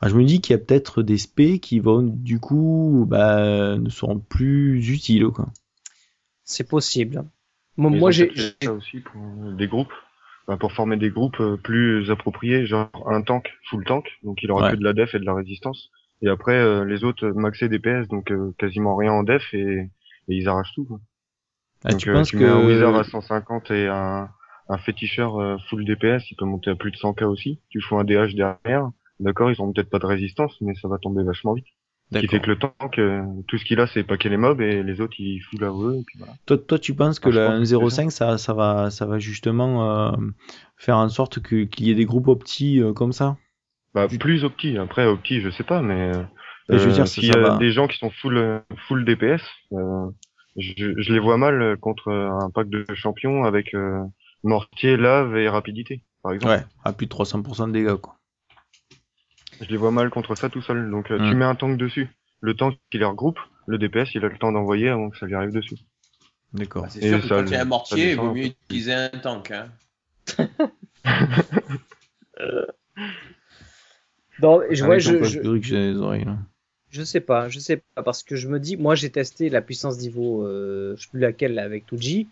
[0.00, 3.76] Enfin, Je me dis qu'il y a peut-être des spés qui vont, du coup, bah,
[3.78, 5.46] ne seront plus utiles, quoi.
[6.44, 7.24] C'est possible.
[7.76, 8.32] Moi, Ils moi j'ai,
[8.62, 9.20] ça aussi pour
[9.52, 9.92] des groupes,
[10.60, 14.64] pour former des groupes euh, plus appropriés, genre un tank, full tank, donc il aura
[14.64, 14.70] Ouais.
[14.70, 15.90] que de la def et de la résistance.
[16.22, 19.60] Et après euh, les autres euh, maxer DPS, donc euh, quasiment rien en def et,
[19.80, 19.90] et
[20.28, 20.84] ils arrachent tout.
[20.86, 21.00] Quoi.
[21.84, 24.28] Ah, donc tu euh, penses tu que mets un wizard à 150 et un,
[24.68, 27.60] un féticheur euh, full DPS, il peut monter à plus de 100k aussi.
[27.70, 28.90] Tu fous un DH derrière,
[29.20, 31.66] d'accord, ils ont peut-être pas de résistance, mais ça va tomber vachement vite.
[32.12, 34.60] Ce qui fait que le tank, euh, tout ce qu'il a, c'est paquer les mobs
[34.60, 36.34] et les autres ils foutent la E et puis voilà.
[36.46, 40.16] Toi, toi, tu penses que Ah, c'est 1.05, ça, ça va, ça va justement euh,
[40.76, 43.36] faire en sorte qu'il y ait des groupes opti euh, comme ça?
[43.94, 44.76] Bah, plus opti.
[44.78, 46.22] Après, opti, je sais pas, mais euh,
[46.70, 49.42] je veux dire, si s'il y a va- des gens qui sont full full DPS,
[49.72, 50.10] euh,
[50.56, 54.02] je, je les vois mal contre un pack de champions avec euh,
[54.44, 56.54] mortier, lave et rapidité, par exemple.
[56.54, 58.17] Ouais, à plus de 300% de dégâts, quoi.
[59.60, 60.90] Je les vois mal contre ça tout seul.
[60.90, 61.30] Donc, euh, Hmm.
[61.30, 62.08] tu mets un tank dessus.
[62.40, 65.26] Le tank qui les regroupe, le DPS, il a le temps d'envoyer avant que ça
[65.26, 65.76] lui arrive dessus.
[66.52, 66.82] D'accord.
[66.84, 68.46] Bah, c'est Et sûr que ça- quand il y a un mortier, il vaut mieux
[68.46, 69.50] utiliser un tank.
[69.50, 69.70] Hein.
[74.40, 76.38] Non, je, ouais, Avec je, ton je, poste que j'ai les oreilles, là.
[76.90, 79.60] je sais pas, je sais pas, parce que je me dis, moi j'ai testé la
[79.62, 82.28] puissance niveau, euh, je sais plus laquelle, là, avec Tuji.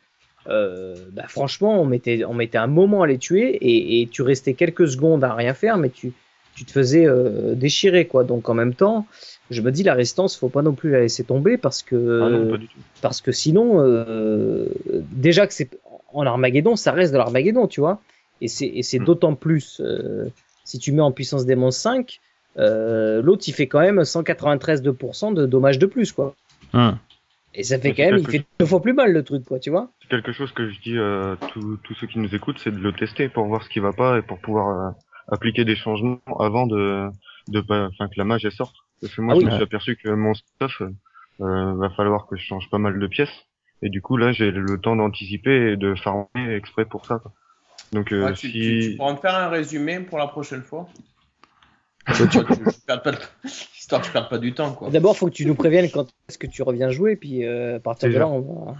[0.46, 4.22] Euh, bah, franchement, on mettait, on mettait un moment à les tuer et, et tu
[4.22, 6.12] restais quelques secondes à rien faire, mais tu,
[6.56, 8.24] tu te faisais euh, déchirer, quoi.
[8.24, 9.06] Donc en même temps,
[9.50, 12.30] je me dis, la résistance, faut pas non plus la laisser tomber parce que, Ah
[12.30, 12.58] non,
[13.02, 14.66] parce que sinon, euh,
[15.12, 15.70] déjà que c'est
[16.12, 18.00] en Armageddon, ça reste de l'Armageddon, tu vois.
[18.40, 19.04] Et c'est, et c'est Mm.
[19.04, 20.26] d'autant plus, euh,
[20.64, 22.20] si tu mets en puissance démon 5,
[22.58, 26.34] euh, l'autre il fait quand même 193% de dommages de plus, quoi.
[26.72, 26.98] Hum.
[27.54, 29.70] Et ça fait quand même, il fait deux fois plus mal le truc, quoi, tu
[29.70, 29.90] vois.
[30.02, 32.78] C'est quelque chose que je dis à tous tous ceux qui nous écoutent, c'est de
[32.78, 34.90] le tester pour voir ce qui va pas et pour pouvoir euh,
[35.28, 37.08] appliquer des changements avant de,
[37.48, 38.76] de pas, enfin que la mage elle sorte.
[39.00, 40.82] Parce que moi, Ah je me suis aperçu que mon stuff,
[41.40, 43.44] euh, va falloir que je change pas mal de pièces.
[43.82, 47.18] Et du coup, là, j'ai le temps d'anticiper et de farmer exprès pour ça.
[47.18, 47.32] quoi.
[47.92, 48.52] Donc, euh, Ouais, tu, si...
[48.52, 50.88] tu- tu pourras me faire un résumé pour la prochaine fois
[52.08, 53.18] Histoire que je, je perde pas de-
[53.76, 54.90] Histoire que je perde pas du temps, quoi.
[54.90, 57.80] D'abord, faut que tu nous préviennes quand est-ce que tu reviens jouer, puis euh, à
[57.80, 58.74] partir de là, on va.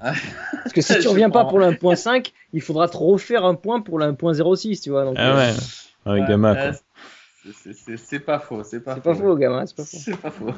[0.00, 0.14] Ah.
[0.52, 3.80] Parce que si tu reviens pas pour le 1.5, il faudra te refaire un point
[3.80, 5.04] pour le 1.06, tu vois.
[5.04, 5.54] Donc, Ah euh, ouais,
[6.04, 6.72] avec Ouais, Gamma, ouais, quoi.
[6.72, 9.98] c'est- pas faux, c'est pas pas faux, gamin, c'est pas faux.
[9.98, 10.52] C'est pas faux.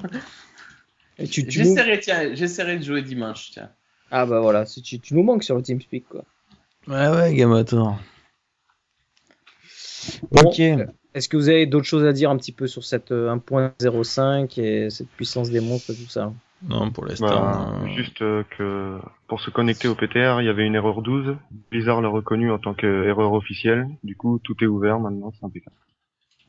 [1.18, 3.70] J'essaierai, tiens, j'essaierai de jouer dimanche, tiens.
[4.11, 6.24] Ah bah voilà, tu, tu nous manques sur le TeamSpeak, quoi.
[6.87, 7.64] Ouais, ouais, Gamma.
[7.64, 7.99] Bon,
[10.32, 10.61] Ok.
[10.61, 13.30] euh, Est-ce que vous avez d'autres choses à dire un petit peu sur cette euh,
[13.30, 16.32] 1.05 et cette puissance des monstres et tout ça?
[16.62, 17.26] Non, pour l'instant.
[17.26, 18.98] Bah, euh, Juste euh, que
[19.28, 21.36] pour se connecter au PTR, il y avait une erreur 12.
[21.70, 23.88] Blizzard l'a reconnu en tant qu'erreur officielle.
[24.02, 25.76] Du coup, tout est ouvert maintenant, c'est impeccable.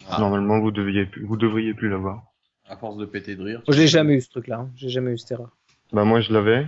[0.10, 0.20] Ah.
[0.20, 2.24] Normalement, vous deviez plus, vous devriez plus l'avoir.
[2.70, 3.62] À force de péter de rire.
[3.68, 4.72] J'ai jamais eu ce truc-là, hein.
[4.76, 5.49] j'ai jamais eu cette erreur.
[5.93, 6.68] Bah moi, je l'avais.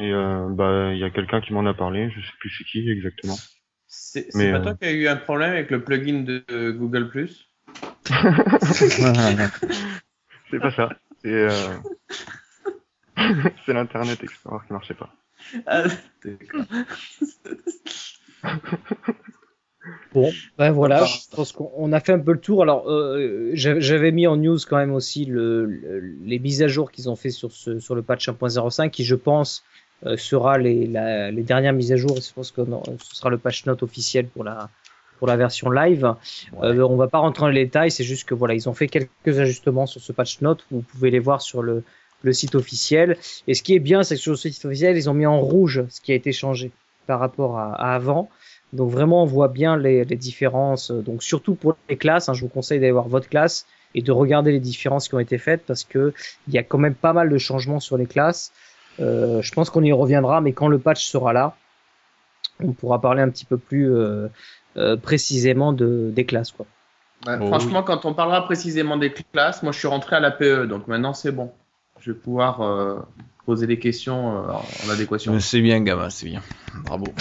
[0.00, 2.10] Et euh, bah il y a quelqu'un qui m'en a parlé.
[2.10, 3.36] Je sais plus c'est qui exactement.
[3.86, 7.48] C'est pas euh, toi qui as eu un problème avec le plugin de Google Plus?
[10.50, 10.88] C'est pas ça.
[11.26, 11.76] C'est euh...
[13.66, 15.10] c'est l'Internet Explorer qui marchait pas.
[15.66, 15.84] Ah.
[20.12, 22.62] Bon, ben voilà, je pense qu'on on a fait un peu le tour.
[22.62, 26.68] Alors, euh, j'a- j'avais mis en news quand même aussi le, le- les mises à
[26.68, 29.62] jour qu'ils ont fait sur, ce, sur le patch 1.05, qui je pense
[30.04, 32.16] euh, sera les, la- les dernières mises à jour.
[32.16, 34.70] Je pense que non, ce sera le patch note officiel pour la,
[35.18, 36.14] pour la version live.
[36.62, 38.88] Euh, on va pas rentrer dans les détails, c'est juste que voilà, ils ont fait
[38.88, 40.64] quelques ajustements sur ce patch note.
[40.70, 41.82] Vous pouvez les voir sur le,
[42.22, 43.16] le site officiel.
[43.46, 45.40] Et ce qui est bien, c'est que sur le site officiel, ils ont mis en
[45.40, 46.70] rouge ce qui a été changé
[47.06, 48.28] par rapport à, à avant.
[48.72, 50.90] Donc vraiment, on voit bien les, les différences.
[50.90, 54.12] Donc surtout pour les classes, hein, je vous conseille d'aller voir votre classe et de
[54.12, 56.12] regarder les différences qui ont été faites parce que
[56.48, 58.52] il y a quand même pas mal de changements sur les classes.
[59.00, 61.56] Euh, je pense qu'on y reviendra, mais quand le patch sera là,
[62.60, 64.28] on pourra parler un petit peu plus euh,
[65.02, 66.52] précisément de, des classes.
[66.52, 66.66] Quoi.
[67.26, 70.30] Ouais, Oh, franchement, quand on parlera précisément des classes, moi je suis rentré à la
[70.30, 71.50] PE, donc maintenant c'est bon.
[72.00, 72.98] Je vais pouvoir euh,
[73.46, 74.52] poser des questions euh,
[74.86, 75.38] en adéquation.
[75.40, 76.42] C'est bien, Gamma, c'est bien.
[76.84, 77.06] Bravo.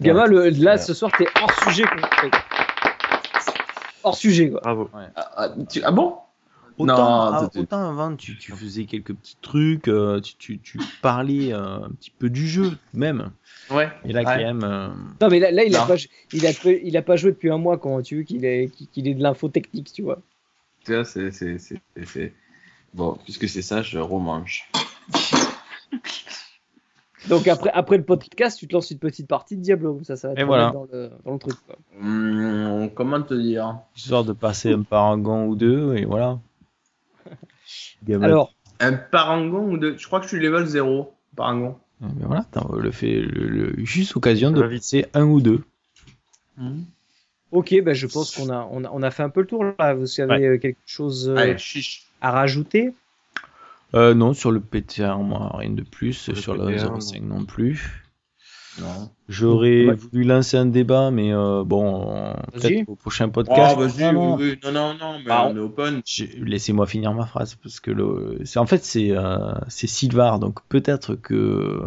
[0.00, 1.84] Gamma, le, là ce soir, t'es hors sujet.
[1.84, 2.30] quoi.
[4.04, 4.60] Hors sujet, quoi.
[4.62, 4.90] Bravo.
[5.16, 6.16] ah, ah, tu- ah bon?
[6.82, 10.78] Autant, Non, ah, autant avant, tu, tu faisais quelques petits trucs, euh, tu, tu, tu
[11.02, 13.30] parlais euh, un petit peu du jeu même.
[13.70, 13.88] Ouais.
[14.04, 14.24] Et là, Ouais.
[14.24, 14.64] quand même.
[14.64, 14.88] euh,
[15.20, 15.96] Non, mais là, là, il, a pas,
[16.32, 16.50] il, a,
[16.82, 19.22] il a pas joué depuis un mois quand tu veux qu'il ait, qu'il ait de
[19.22, 20.18] l'info technique, tu vois.
[20.84, 22.32] Tu vois, c'est, c'est, c'est, c'est-
[22.94, 24.68] Bon, puisque c'est ça, je remange.
[27.28, 30.28] Donc après, après le podcast, tu te lances une petite partie de Diablo, ça, ça
[30.28, 30.72] va te voilà.
[30.72, 31.54] dans, le, dans le truc.
[31.66, 31.76] Quoi.
[32.00, 33.76] Hum, comment te dire?
[33.96, 36.40] Histoire de passer un paragon ou deux, et voilà.
[38.22, 39.96] Alors, Un parangon ou deux?
[39.96, 41.76] Je crois que je suis level 0, parangon.
[42.02, 45.62] Eh ben voilà, t'as le fait le, le- juste occasion de passer un ou deux.
[47.52, 49.64] ok, ben, je pense qu'on a, on a, on a fait un peu le tour
[49.64, 49.94] là.
[49.94, 51.56] Vous avez euh, quelque chose euh, Allez,
[52.20, 52.92] à rajouter?
[53.94, 56.14] Euh, non, sur le PTR, moi, rien de plus.
[56.14, 58.01] Sur Sur, le le PTR, 05 non plus.
[58.80, 59.10] Non.
[59.28, 59.94] J'aurais Ouais.
[59.94, 63.76] voulu lancer un débat, mais euh, bon, peut-être au prochain Oh, podcast.
[64.00, 64.36] Ah, non.
[64.36, 66.00] oui, non, non, non, mais Ah, on est open.
[66.38, 71.14] Laissez-moi finir ma phrase parce que le, c'est en fait c'est euh, Sylvar, donc peut-être
[71.16, 71.82] que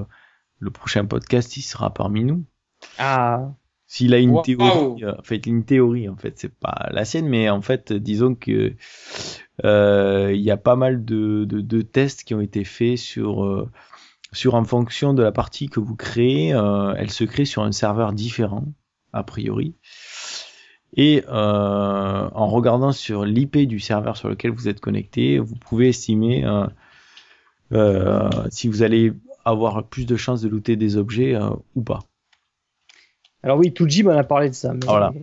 [0.60, 2.44] le prochain podcast il sera parmi nous.
[3.00, 3.52] Ah,
[3.88, 4.42] S'il a une Wow.
[4.42, 7.94] théorie, euh, en fait une théorie en fait c'est pas la sienne, mais en fait
[7.94, 8.74] disons que
[9.64, 13.44] euh, il y a pas mal de, de, de tests qui ont été faits sur
[13.46, 13.70] euh,
[14.32, 17.72] sur en fonction de la partie que vous créez, euh, elle se crée sur un
[17.72, 18.66] serveur différent
[19.14, 19.76] a priori.
[20.98, 25.90] Et euh, en regardant sur l'IP du serveur sur lequel vous êtes connecté, vous pouvez
[25.90, 26.68] estimer euh,
[27.74, 29.14] euh, si vous allez
[29.44, 32.00] avoir plus de chances de looter des objets euh, ou pas.
[33.44, 34.74] alors oui, Tuji m'en a parlé de ça.
[34.74, 34.86] Mais...
[34.86, 35.14] Voilà.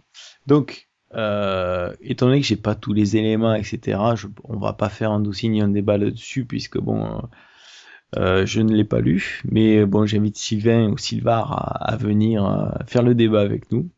[0.46, 4.88] Donc, euh, étant donné que j'ai pas tous les éléments, etc., je, on va pas
[4.88, 7.20] faire un dossier ni un débat là-dessus puisque bon, euh,
[8.16, 9.40] euh, je ne l'ai pas lu.
[9.50, 13.88] Mais bon, j'invite Sylvain ou Sylvar à, à venir euh, faire le débat avec nous.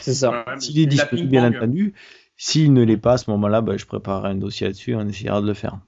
[0.00, 0.44] C'est ça.
[0.46, 1.94] Ouais, S'il est disponible, bien entendu.
[2.36, 5.06] S'il ne l'est pas à ce moment-là, bah, je préparerai un dossier là-dessus et on
[5.08, 5.78] essaiera de le faire.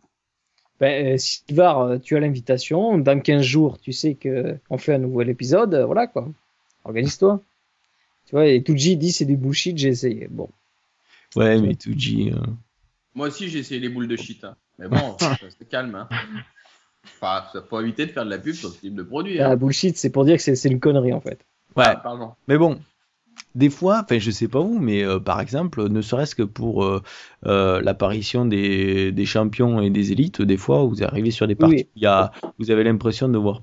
[0.79, 2.99] Ben, euh, Sylvar, tu as l'invitation.
[2.99, 5.75] Dans 15 jours, tu sais que on fait un nouvel épisode.
[5.87, 6.29] Voilà quoi.
[6.85, 7.43] Organise-toi.
[8.27, 10.27] Tu vois, et Tuji dit c'est du bullshit, j'ai essayé.
[10.31, 10.49] Bon.
[11.37, 12.39] Ouais, mais Tuji, euh,
[13.15, 14.45] Moi aussi, j'ai essayé les boules de shit.
[14.45, 14.57] hein.
[14.79, 15.95] Mais bon, se calme.
[15.95, 16.09] Hein.
[17.21, 19.41] Enfin, ça faut éviter de faire de la pub sur ce type de produit.
[19.41, 19.57] Ah, Hein.
[19.57, 21.45] bullshit, c'est pour dire que c'est une connerie en fait.
[21.77, 22.31] Ouais, Ah, pardon.
[22.49, 22.79] mais bon.
[23.55, 26.85] Des fois, enfin je sais pas vous, mais euh, par exemple, ne serait-ce que pour
[26.85, 27.03] euh,
[27.47, 31.75] euh, l'apparition des, des champions et des élites, des fois vous arrivez sur des parties,
[31.75, 31.83] Oui.
[31.87, 33.63] où il y a, vous avez l'impression de voir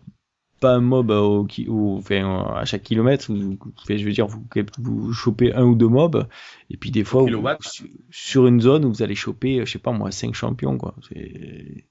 [0.60, 4.28] pas un mob au, ki- au- enfin, à chaque kilomètre, vous, enfin, je veux dire,
[4.28, 4.44] vous,
[4.80, 6.26] vous chopez un ou deux mobs,
[6.70, 7.30] et puis des fois, vous-
[7.62, 10.96] sur, sur une zone, vous allez choper, je sais pas moi, cinq champions, quoi.
[11.10, 11.86] C'est-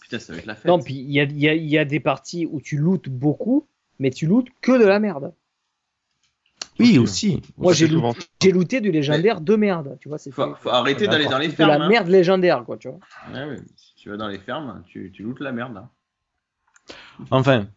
[0.00, 0.66] Putain, ça va être la fête.
[0.66, 3.08] Non, puis il y a, il y, a, y a des parties où tu lootes
[3.08, 3.66] beaucoup,
[3.98, 5.32] mais tu lootes que de la merde.
[6.80, 7.36] Oui, Aussi.
[7.36, 7.42] aussi.
[7.58, 7.86] Moi, j'ai
[8.50, 10.18] looté, du légendaire de merde, tu vois.
[10.18, 11.68] C'est faut, faut arrêter d'aller dans les de fermes.
[11.70, 11.88] la hein.
[11.88, 12.98] merde légendaire, quoi, tu vois.
[13.32, 13.60] Ouais, ouais.
[13.76, 15.76] Si tu vas dans les fermes, tu, tu lootes la merde.
[15.76, 15.90] hein.
[17.30, 17.68] Enfin,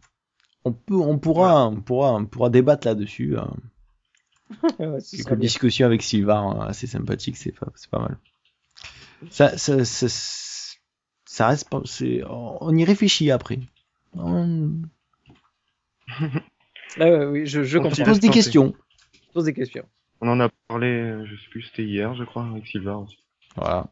[0.63, 3.37] on peut, on pourra, on pourra, on pourra débattre là-dessus.
[3.37, 3.53] hein.
[4.79, 5.35] Ouais, quelques bien.
[5.37, 8.17] discussions avec Sylvain hein, assez sympathiques, c'est pas, c'est pas mal.
[9.29, 10.07] Ça, ça, ça,
[11.35, 13.59] ça reste pas, c'est, on y réfléchit après.
[14.17, 14.69] On
[16.97, 18.05] Ah ouais, oui, je, je On comprends.
[18.05, 18.73] pose des questions.
[19.13, 19.83] Je pose des questions.
[20.21, 23.17] On en a parlé, euh, je sais plus, c'était hier, je crois, avec Sylvain aussi.
[23.57, 23.87] Voilà.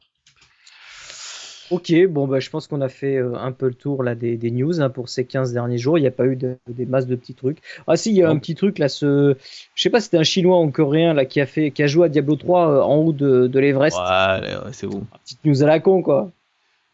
[1.70, 4.38] Ok, bon, bah, je pense qu'on a fait euh, un peu le tour là des,
[4.38, 5.98] des news hein, pour ces 15 derniers jours.
[5.98, 7.58] Il n'y a pas eu de, des masses de petits trucs.
[7.88, 9.36] Ah si, il y a un petit truc là, ce,
[9.76, 11.84] je sais pas, si c'était un chinois ou un coréen là qui a fait, qui
[11.84, 13.98] a joué à Diablo 3 euh, en haut de, de l'Everest.
[13.98, 15.06] Ouais, c'est bon.
[15.26, 16.32] Petite news à la con quoi.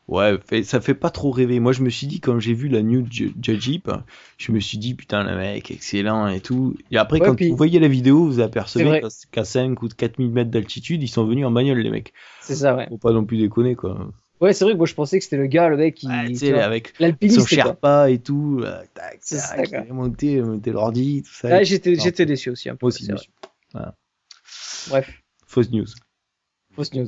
[0.09, 1.59] Ouais, fait- ça fait pas trop rêver.
[1.59, 3.91] Moi, je me suis dit, quand j'ai vu la new Judgeep,
[4.39, 6.75] je me suis dit, putain, le mec, excellent et tout.
[6.89, 9.87] Et après, Ouais, quand puis- vous voyez la vidéo, vous apercevez qu'à- qu'à 5 ou
[9.87, 12.11] 4000 mètres d'altitude, ils sont venus en bagnole, les mecs.
[12.41, 12.87] C'est ça, ouais.
[12.89, 14.09] Faut pas non plus déconner, quoi.
[14.41, 16.31] Ouais, c'est vrai que moi je pensais que c'était le gars, le mec qui, Ouais,
[16.31, 17.45] tu vois, avec son.
[17.45, 21.49] Sherpa et tout, euh, tac, tac, est monté, monté l'ordi, tout ça.
[21.49, 22.85] Ouais, j'étais, j'étais déçu aussi un peu.
[22.85, 23.29] Moi aussi, déçu.
[23.73, 23.95] Voilà.
[24.89, 25.11] Bref,
[25.45, 25.85] Fausse news.
[26.73, 27.07] fausse news.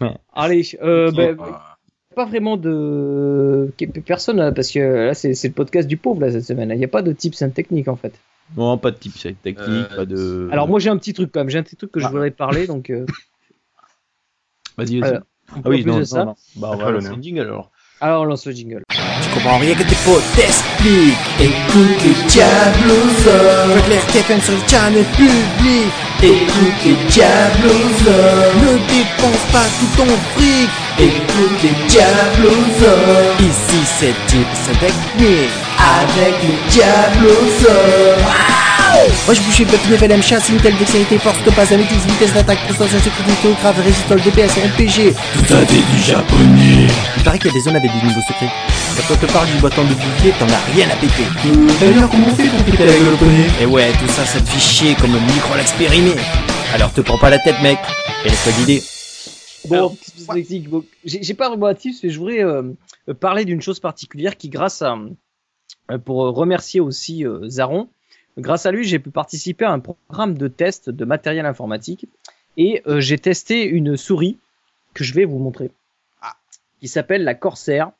[0.00, 0.16] Ouais.
[0.32, 1.76] Allez, euh, bah, Ah.
[2.14, 3.72] Pas vraiment de
[4.04, 6.70] personne parce que là c'est, c'est le podcast du pauvre là cette semaine.
[6.70, 8.12] Il n'y a pas de tips and techniques en fait.
[8.56, 10.48] Non, pas de tips technique, Euh, pas de.
[10.50, 12.10] Alors moi j'ai un petit truc quand même, j'ai un petit truc que je Ah.
[12.10, 12.90] voudrais parler donc.
[12.90, 13.06] euh,
[14.76, 15.20] Vas-y, vas-y.
[15.52, 16.34] Ah oui, plus non, de non, ça, non.
[16.56, 17.70] Bah, on va lancer un jingle alors.
[18.00, 18.82] alors on lance le jingle.
[18.88, 25.92] Tu comprends rien que tes potes t'expliquent Écoute les Diablosaures RTFM sur le channel public
[26.22, 30.70] Écoute les Diablosaures Ne dépense pas tout ton fric
[31.00, 35.48] Écoute les Diablosaures Ici c'est Tips Technique
[35.78, 38.18] Avec les Diablosaures
[39.24, 43.48] Moi je bouge Bucky FLM, chasse, intel, dextérité, force, topaz, améthyse, vitesse d'attaque, prestation, sécurité,
[43.62, 45.14] grave, résistol, DPS, RPG
[45.48, 46.86] Tout a des du japonais.
[47.16, 48.52] il paraît qu'il y a des zones avec des niveaux secrets.
[48.96, 51.24] Quand on te parle du bâton de bouclier, t'en as rien à péter.
[51.80, 54.50] D'ailleurs, comment on fait pour péter avec le poney Et ouais, tout ça, ça te
[54.50, 56.12] fait chier comme un micro l'expérimé.
[56.74, 57.78] Alors te prends pas la tête, mec.
[58.26, 58.82] Et laisse-toi guider.
[59.70, 59.96] Bon,
[60.34, 62.62] techniques, bon, j'ai, pas vraiment un tips, mais je voudrais euh,
[63.08, 64.96] euh, parler d'une chose particulière qui grâce à
[65.90, 67.88] euh, pour remercier aussi euh, Zaron.
[68.38, 72.06] Grâce à lui, j'ai pu participer à un programme de test de matériel informatique
[72.56, 74.38] et euh, j'ai testé une souris
[74.94, 75.70] que je vais vous montrer,
[76.80, 77.90] qui s'appelle la Corsair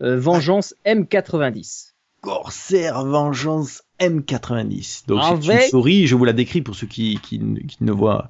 [0.00, 1.92] Vengeance M90.
[2.20, 5.06] Corsair Vengeance M90.
[5.06, 7.92] Donc c'est une souris, je vous la décris pour ceux qui, qui, ne- qui ne
[7.92, 8.28] voient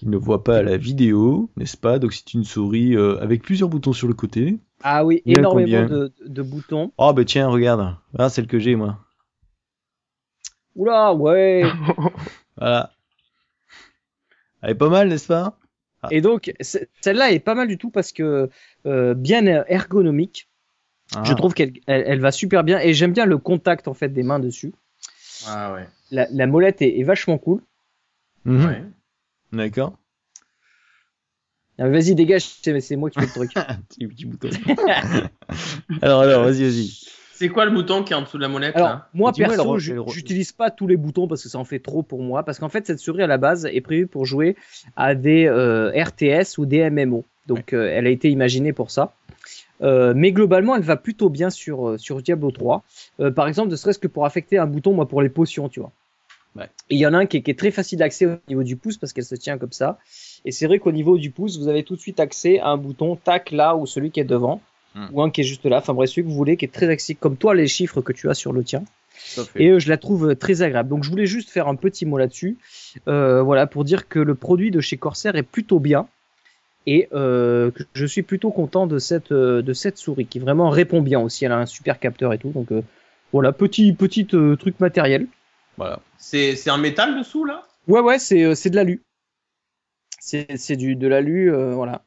[0.00, 1.98] qui ne voient pas la vidéo, n'est-ce pas?
[1.98, 4.58] Donc c'est une souris euh, avec plusieurs boutons sur le côté.
[4.82, 6.90] Ah oui, Bien énormément de, de boutons.
[6.96, 7.96] Oh bah tiens, regarde.
[8.18, 8.98] Ah, celle que j'ai moi.
[10.74, 11.64] Oula, ouais.
[12.56, 12.92] Voilà.
[14.62, 15.58] Elle est pas mal, n'est-ce pas?
[16.10, 18.48] Et donc, c'est- celle-là est pas mal du tout parce que
[18.86, 20.48] euh, bien ergonomique.
[21.14, 21.24] Ah.
[21.24, 24.08] Je trouve qu'elle elle, elle va super bien et j'aime bien le contact en fait
[24.08, 24.72] des mains dessus.
[25.46, 25.86] Ah ouais.
[26.10, 27.60] La, la molette est, est vachement cool.
[28.46, 28.64] Mhm.
[28.64, 28.82] ouais.
[29.52, 29.96] D'accord.
[31.78, 33.54] Ah, Vas-y, dégage, c'est moi qui fais le truc.
[33.88, 34.50] Petit, petit bouton.
[36.02, 36.90] alors, alors, vas-y, vas-y.
[37.32, 39.78] C'est quoi le bouton qui est en dessous de la molette Alors, là moi perso,
[39.78, 42.42] j'utilise pas tous les boutons parce que ça en fait trop pour moi.
[42.42, 44.56] Parce qu'en fait, cette souris à la base est prévue pour jouer
[44.94, 47.24] à des euh, RTS ou des MMO.
[47.46, 49.14] Donc, euh, elle a été imaginée pour ça.
[49.82, 52.84] Euh, mais globalement, elle va plutôt bien sur, sur Diablo 3.
[53.20, 55.80] Euh, par exemple, ne serait-ce que pour affecter un bouton, moi, pour les potions, tu
[55.80, 55.92] vois.
[56.56, 56.68] Ouais.
[56.88, 58.62] Et il y en a un qui est, qui est très facile d'accès au niveau
[58.62, 59.98] du pouce parce qu'elle se tient comme ça.
[60.44, 62.76] Et c'est vrai qu'au niveau du pouce, vous avez tout de suite accès à un
[62.76, 64.60] bouton tac là ou celui qui est devant.
[64.94, 65.06] Hmm.
[65.12, 65.78] Ou un qui est juste là.
[65.78, 68.12] Enfin bref, celui que vous voulez, qui est très accessible, comme toi, les chiffres que
[68.12, 68.82] tu as sur le tien.
[69.54, 70.88] Et euh, je la trouve très agréable.
[70.88, 72.56] Donc je voulais juste faire un petit mot là-dessus,
[73.06, 76.08] euh, voilà, pour dire que le produit de chez Corsair est plutôt bien
[76.86, 80.70] et euh, que je suis plutôt content de cette euh, de cette souris qui vraiment
[80.70, 81.44] répond bien aussi.
[81.44, 82.50] Elle a un super capteur et tout.
[82.50, 82.82] Donc euh,
[83.32, 85.26] voilà, petit petit euh, truc matériel.
[85.80, 85.98] Voilà.
[86.18, 87.62] C'est en métal dessous là?
[87.88, 89.02] Ouais ouais, c'est euh, c'est de l'alu.
[90.20, 92.04] C'est c'est du de l'alu, euh, voilà.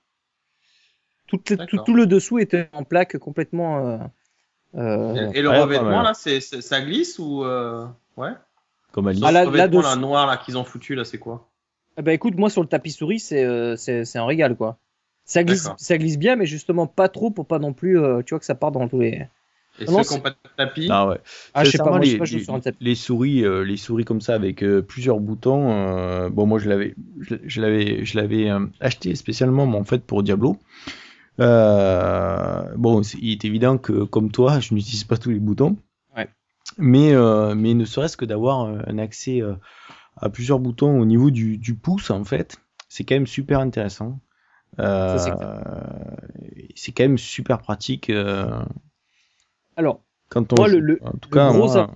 [1.28, 3.80] Tout, le- tout, le dessous était en plaque complètement.
[3.88, 3.97] euh,
[4.76, 7.43] euh, Et, et le Ouais, revêtement, là, c'est, c'est- ça glisse ou.
[7.43, 8.32] euh, Ouais?
[8.91, 9.24] Comme Alice.
[9.24, 11.49] Ah, là- là, noir, là, qu'ils ont foutu, là, c'est quoi?
[11.97, 14.78] Eh ben écoute, moi sur le tapis souris, c'est euh, c'est c'est un régal quoi.
[15.26, 18.34] Ça glisse, ça glisse bien, mais justement pas trop pour pas non plus, euh, tu
[18.34, 19.28] vois que ça part dans tous les.
[19.80, 21.19] Et Non, ceux qui n'ont pas de tapis Ah ouais.
[21.53, 22.78] Ah, je sais pas, moi je sais les, pas, je les- sur un tapis.
[22.80, 25.71] les souris, euh, les souris comme ça avec euh, plusieurs boutons.
[25.71, 30.03] euh, bon, moi je l'avais, je, l'avais, je l'avais euh, acheté spécialement, mais en fait
[30.05, 30.57] pour Diablo.
[31.39, 35.78] Euh, bon, il est évident que comme toi, je n'utilise pas tous les boutons.
[36.15, 36.30] Ouais.
[36.78, 39.53] Mais euh, mais ne serait-ce que d'avoir un accès euh,
[40.17, 42.57] à plusieurs boutons au niveau du, du pouce, en fait,
[42.89, 44.19] c'est quand même super intéressant.
[44.80, 48.11] Euh, Ça, c'est c'est quand même super pratique.
[49.76, 49.99] Alors,
[50.30, 50.82] quand on Moi, le- joue.
[50.82, 51.89] le- en tout le cas, gros moi, av-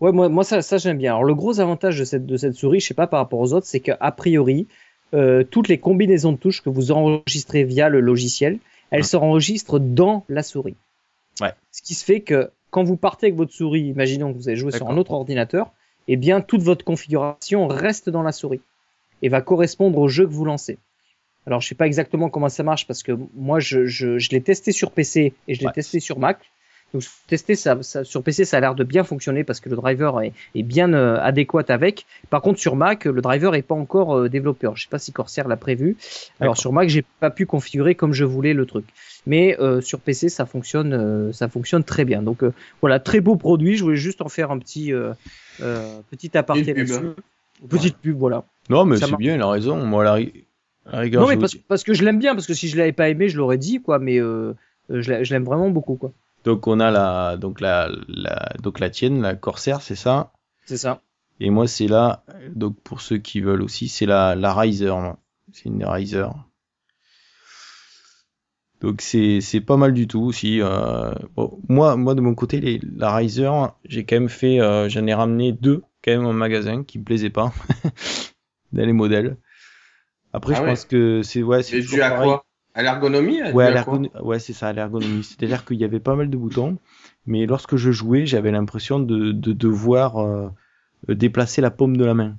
[0.00, 1.12] Ouais, moi, moi ça, ça j'aime bien.
[1.12, 3.52] Alors le gros avantage de cette, de cette souris, je sais pas par rapport aux
[3.52, 4.66] autres, c'est qu'a priori,
[5.12, 8.58] euh, toutes les combinaisons de touches que vous enregistrez via le logiciel,
[8.90, 10.76] elles s'enregistrent dans la souris.
[11.42, 11.52] Ouais.
[11.70, 14.56] Ce qui se fait que quand vous partez avec votre souris, imaginons que vous avez
[14.56, 15.70] joué sur un autre ordinateur,
[16.08, 18.62] eh bien toute votre configuration reste dans la souris
[19.20, 20.78] et va correspondre au jeu que vous lancez.
[21.46, 24.40] Alors je sais pas exactement comment ça marche parce que moi je, je, je l'ai
[24.42, 25.72] testé sur PC et je l'ai Ouais.
[25.72, 26.38] testé sur Mac.
[26.92, 29.76] Donc testé ça, ça- sur PC ça a l'air de bien fonctionner parce que le
[29.76, 32.04] driver est, est bien euh, adéquat avec.
[32.30, 34.66] Par contre sur Mac le driver est pas encore euh, développé.
[34.66, 35.96] Alors, je sais pas si Corsair l'a prévu.
[36.40, 38.84] Alors sur Mac j'ai pas pu configurer comme je voulais le truc.
[39.26, 42.22] Mais euh, sur PC ça fonctionne euh, ça fonctionne très bien.
[42.22, 43.76] Donc euh, voilà très beau produit.
[43.76, 45.12] Je voulais juste en faire un petit euh,
[45.62, 46.88] euh, petit aparté Une pub.
[46.88, 47.06] là-dessus.
[47.68, 48.44] Petite pub voilà.
[48.68, 49.84] Non, mais c'est bien, il a raison.
[49.86, 50.18] Moi, la
[50.92, 51.36] rigueur, non mais
[51.68, 53.80] parce, que je l'aime bien parce que si je l'avais pas aimé je l'aurais dit
[53.80, 53.98] quoi.
[53.98, 54.54] Mais euh,
[54.88, 56.12] je l'a- je l'aime vraiment beaucoup quoi.
[56.44, 60.32] donc on a la, donc la, la, donc la tienne, la Corsair, c'est ça?
[60.66, 61.00] C'est ça.
[61.40, 62.22] Et moi, c'est la,
[62.54, 64.92] donc pour ceux qui veulent aussi, c'est la, la Riser.
[65.52, 66.26] C'est une Riser.
[68.80, 70.60] Donc c'est, c'est pas mal du tout aussi.
[70.60, 73.50] euh, bon, moi, moi de mon côté, les, la Riser,
[73.84, 77.04] j'ai quand même fait, euh, j'en ai ramené deux quand même en magasin qui me
[77.04, 77.52] plaisaient pas
[78.72, 79.36] dans les modèles.
[80.32, 80.68] Après, Ah je ouais.
[80.68, 82.28] pense que c'est ouais, c'est dû à pareil.
[82.28, 82.44] quoi?
[82.72, 85.24] À l'ergonomie Ouais, à ouais, c'est ça, à l'ergonomie.
[85.24, 86.78] C'est-à-dire qu'il y avait pas mal de boutons,
[87.26, 90.48] mais lorsque je jouais, j'avais l'impression de, de devoir euh,
[91.08, 92.36] déplacer la paume de la main.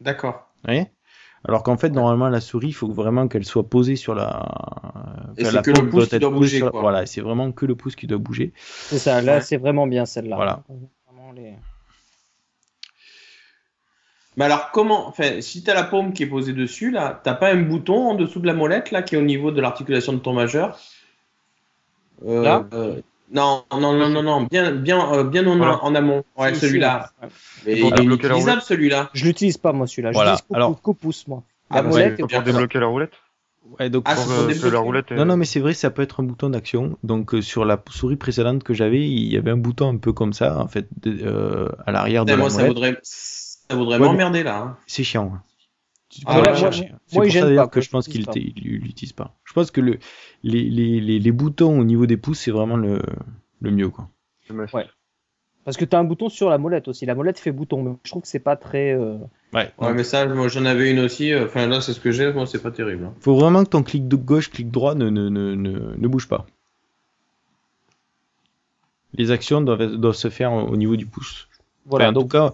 [0.00, 0.52] D'accord.
[0.64, 0.86] Voyez?
[1.44, 4.28] Alors qu'en fait, normalement, la souris, il faut vraiment qu'elle soit posée sur la.
[5.36, 6.80] Et enfin, c'est la que le pouce qui être doit posée bouger, sur la- quoi.
[6.80, 8.52] Voilà, c'est vraiment que le pouce qui doit bouger.
[8.56, 9.20] C'est ça.
[9.22, 9.40] Là Ouais.
[9.40, 10.36] c'est vraiment bien celle-là.
[10.36, 10.64] Voilà.
[11.06, 11.54] Vraiment les-
[14.38, 17.50] Mais alors, comment Enfin, si t'as la paume qui est posée dessus, là, t'as pas
[17.52, 20.18] un bouton en dessous de la molette, là, qui est au niveau de l'articulation de
[20.20, 20.78] ton majeur?
[22.26, 22.66] Euh, Là?
[22.72, 23.00] euh,
[23.32, 25.84] Non, non, non, non, non, bien, bien, euh, bien en, Voilà.
[25.84, 26.24] en amont.
[26.38, 27.10] Ouais, celui-là.
[27.66, 29.10] il est débloquer la utilisable, celui-là.
[29.12, 30.12] Je l'utilise pas moi celui-là.
[30.12, 30.30] Voilà.
[30.30, 31.42] Je l'utilise Alors- qu'au pouce moi.
[31.68, 32.18] Ah, La molette.
[32.18, 33.12] Pour débloquer la roulette?
[33.78, 34.60] Ouais, donc Ah, pour, euh, débloquer.
[34.60, 35.10] que la roulette.
[35.12, 36.96] Non, non, mais c'est vrai, ça peut être un bouton d'action.
[37.02, 40.12] Donc, euh, sur la souris précédente que j'avais, il y avait un bouton un peu
[40.14, 43.00] comme ça, en fait, de- euh, à l'arrière de la moi, ça molette.
[43.76, 44.58] Voudrait, ça voudrait Ouais, m'emmerder, là.
[44.62, 44.76] hein.
[44.86, 45.32] C'est chiant.
[45.34, 45.42] hein.
[46.10, 46.60] Tu Ah peux ouais,
[47.12, 48.24] moi- il gêne pas, que je pense qu'il
[48.56, 49.36] l'utilise pas.
[49.44, 49.98] Je pense que le,
[50.42, 53.02] les, les, les, les boutons au niveau des pouces, c'est vraiment le,
[53.60, 54.08] le mieux, quoi.
[54.50, 54.86] Ouais.
[55.66, 57.04] Parce que t'as un bouton sur la molette aussi.
[57.04, 58.94] La molette fait bouton, mais je trouve que c'est pas très.
[58.94, 59.18] euh,
[59.52, 59.70] Ouais.
[59.78, 61.30] Ouais, mais ça, moi, j'en avais une aussi.
[61.30, 62.32] euh, Enfin, là, c'est ce que j'ai.
[62.32, 63.04] Moi, c'est pas terrible.
[63.04, 63.14] hein.
[63.20, 66.26] Faut vraiment que ton clic de gauche, clic droit ne, ne, ne, ne, ne bouge
[66.26, 66.46] pas.
[69.14, 71.48] Les actions doivent, doivent se faire au au niveau du pouce.
[71.86, 72.06] Voilà.
[72.06, 72.52] Enfin, en donc tout cas,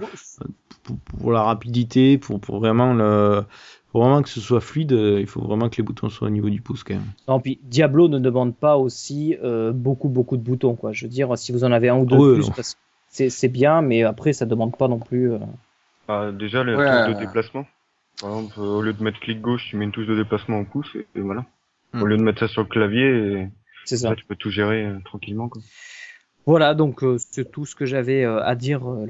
[0.85, 3.43] pour, pour la rapidité, pour, pour vraiment le,
[3.91, 6.31] pour vraiment que ce soit fluide, euh, il faut vraiment que les boutons soient au
[6.31, 7.05] niveau du pouce quand même.
[7.29, 10.93] non, puis Diablo ne demande pas aussi euh, beaucoup beaucoup de boutons quoi.
[10.93, 12.81] Je veux dire, si vous en avez un ou deux Ouais, de plus, parce que
[13.09, 15.33] c'est c'est bien, mais après ça demande pas non plus.
[15.33, 15.39] euh,
[16.09, 16.85] Ah, déjà, le Ouais.
[17.07, 17.67] touche de déplacement.
[18.21, 20.65] Par exemple, au lieu de mettre clic gauche, tu mets une touche de déplacement au
[20.65, 21.45] pouce et, et voilà.
[21.93, 22.03] Hmm.
[22.03, 23.49] Au lieu de mettre ça sur le clavier, et,
[23.85, 24.11] C'est ça.
[24.11, 25.49] là, tu peux tout gérer euh, tranquillement.
[25.49, 25.63] Quoi.
[26.47, 29.07] Voilà, donc euh, c'est tout ce que j'avais euh, à dire euh,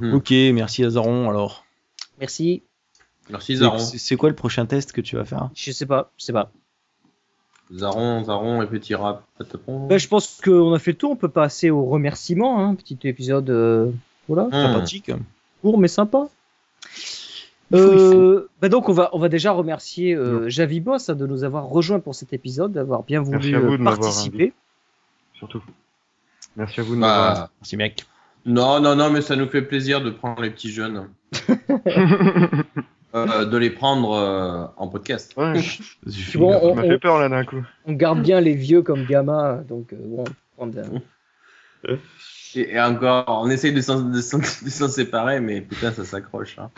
[0.00, 0.14] Mhm.
[0.14, 1.64] Ok, merci Azaron alors.
[2.18, 2.62] Merci.
[3.30, 3.78] Merci, Zaron.
[3.78, 5.50] C'est quoi le prochain test que tu vas faire?
[5.54, 6.50] Je sais pas, je sais pas.
[7.74, 9.24] Zaron, Zaron et petit rap.
[9.38, 9.86] patapon.
[9.88, 11.10] Ben, je pense qu'on a fait le tour.
[11.10, 12.64] On peut passer aux remerciements.
[12.64, 12.76] Hein.
[12.76, 13.90] Petit épisode, euh,
[14.28, 14.50] voilà, Hum.
[14.52, 15.10] Sympathique.
[15.62, 16.28] court mais sympa.
[17.74, 21.42] Euh, ben donc on va on va déjà remercier euh, Javi Boss hein, de nous
[21.42, 24.52] avoir rejoint pour cet épisode, d'avoir bien Merci voulu à vous euh, de participer.
[25.34, 25.60] Surtout.
[26.54, 27.34] Merci à vous de m'avoir.
[27.34, 28.06] Bah, Merci mec.
[28.46, 31.08] Non, non, non, mais ça nous fait plaisir de prendre les petits jeunes.
[33.14, 35.32] Euh, de les prendre euh, en podcast.
[35.38, 35.54] ouais,
[36.34, 36.60] bon, gars.
[36.60, 37.64] ça on- m'a fait peur là d'un coup.
[37.86, 40.24] On garde bien les vieux comme gamma, donc euh, bon.
[40.54, 40.78] prendre,
[41.88, 41.96] euh,
[42.54, 46.04] Et, et encore, on essaye de s'en, de s'en- de s'en séparer, mais putain, ça
[46.04, 46.58] s'accroche.
[46.58, 46.70] hein.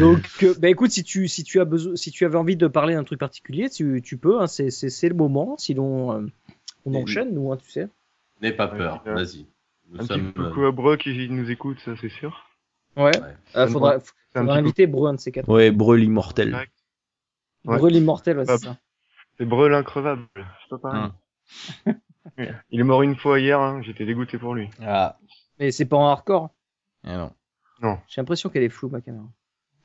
[0.00, 2.66] Donc, euh, bah écoute, si tu, si tu as besoin, si tu avais envie de
[2.66, 5.54] parler d'un truc particulier, tu, tu peux, hein, c'est, c'est, c'est le moment.
[5.58, 6.26] Sinon, euh,
[6.84, 7.86] on enchaîne, nous, hein, tu sais.
[8.40, 9.46] N'aie pas peur, Euh, vas-y.
[9.90, 12.44] Nous Un petit sommes, euh, coucou à Bro qui nous écoute, ça c'est sûr.
[12.96, 13.04] Ouais.
[13.04, 13.12] Ouais.
[13.56, 13.96] Euh, Ça faudra,
[14.34, 15.48] inviter Bro, un de ces quatre.
[15.48, 16.50] Ouais, Brel immortel.
[16.50, 16.72] Direct.
[17.64, 17.78] Ouais.
[17.78, 18.60] Brûle immortel, ouais, c'est Hop.
[18.60, 18.76] ça.
[19.38, 20.26] C'est Brel increvable.
[20.36, 21.10] C'est pas pareil.
[22.70, 24.68] Il est mort une fois hier, hein, j'étais dégoûté pour lui.
[24.82, 25.18] Ah.
[25.58, 26.50] Mais c'est pas en hardcore.
[27.04, 27.30] Ah
[27.82, 27.98] non.
[28.08, 29.26] J'ai l'impression qu'elle est floue, ma caméra.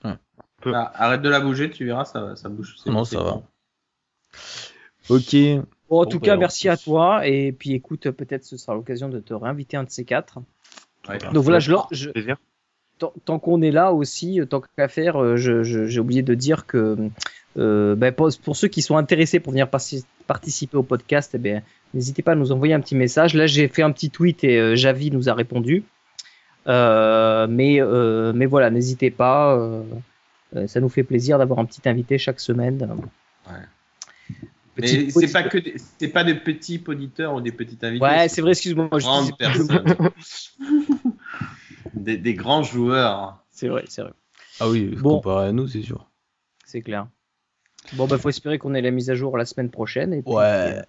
[0.03, 2.75] Ah, arrête de la bouger, tu verras, ça, ça bouge.
[2.85, 3.41] Non, c'est ça va.
[5.09, 5.35] Ok.
[5.89, 7.27] Bon, en Bon, tout cas, merci à toi.
[7.27, 10.39] Et puis, écoute, peut-être ce sera l'occasion de te réinviter un de ces quatre.
[11.07, 11.17] Ouais.
[11.33, 12.09] Donc voilà, je, leur- je,
[12.99, 16.21] tant, tant qu'on est là aussi, euh, tant qu'à faire, euh, je- je- j'ai oublié
[16.21, 16.97] de dire que
[17.57, 19.67] euh, ben, pour, pour ceux qui sont intéressés pour venir
[20.27, 21.63] participer au podcast, eh ben,
[21.93, 23.33] n'hésitez pas à nous envoyer un petit message.
[23.33, 25.83] Là, j'ai fait un petit tweet et euh, Javi nous a répondu.
[26.67, 29.57] Euh, mais, euh, mais voilà, n'hésitez pas.
[30.67, 32.87] ça nous fait plaisir d'avoir un petit invité chaque semaine.
[34.81, 38.03] Mais c'est pas que des, c'est pas des petits auditeurs ou des petits invités.
[38.05, 38.89] Ouais, c'est vrai, excuse-moi.
[38.93, 39.95] je Grandes personnes.
[41.93, 43.43] des, des grands joueurs.
[43.51, 44.13] C'est vrai, c'est vrai.
[44.59, 45.17] Ah oui, Bon.
[45.17, 46.09] comparé à nous, c'est sûr.
[46.65, 47.07] C'est clair.
[47.93, 50.13] Bon, bah, faut espérer qu'on ait la mise à jour la semaine prochaine.
[50.13, 50.43] Et puis, Ouais.
[50.43, 50.81] euh,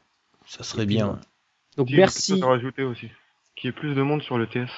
[0.46, 1.06] Ça serait puis, bien.
[1.06, 1.20] voilà.
[1.76, 2.40] Donc, merci.
[2.42, 3.08] à rajouter aussi.
[3.56, 4.68] Qu'il y ait plus de monde sur le TS.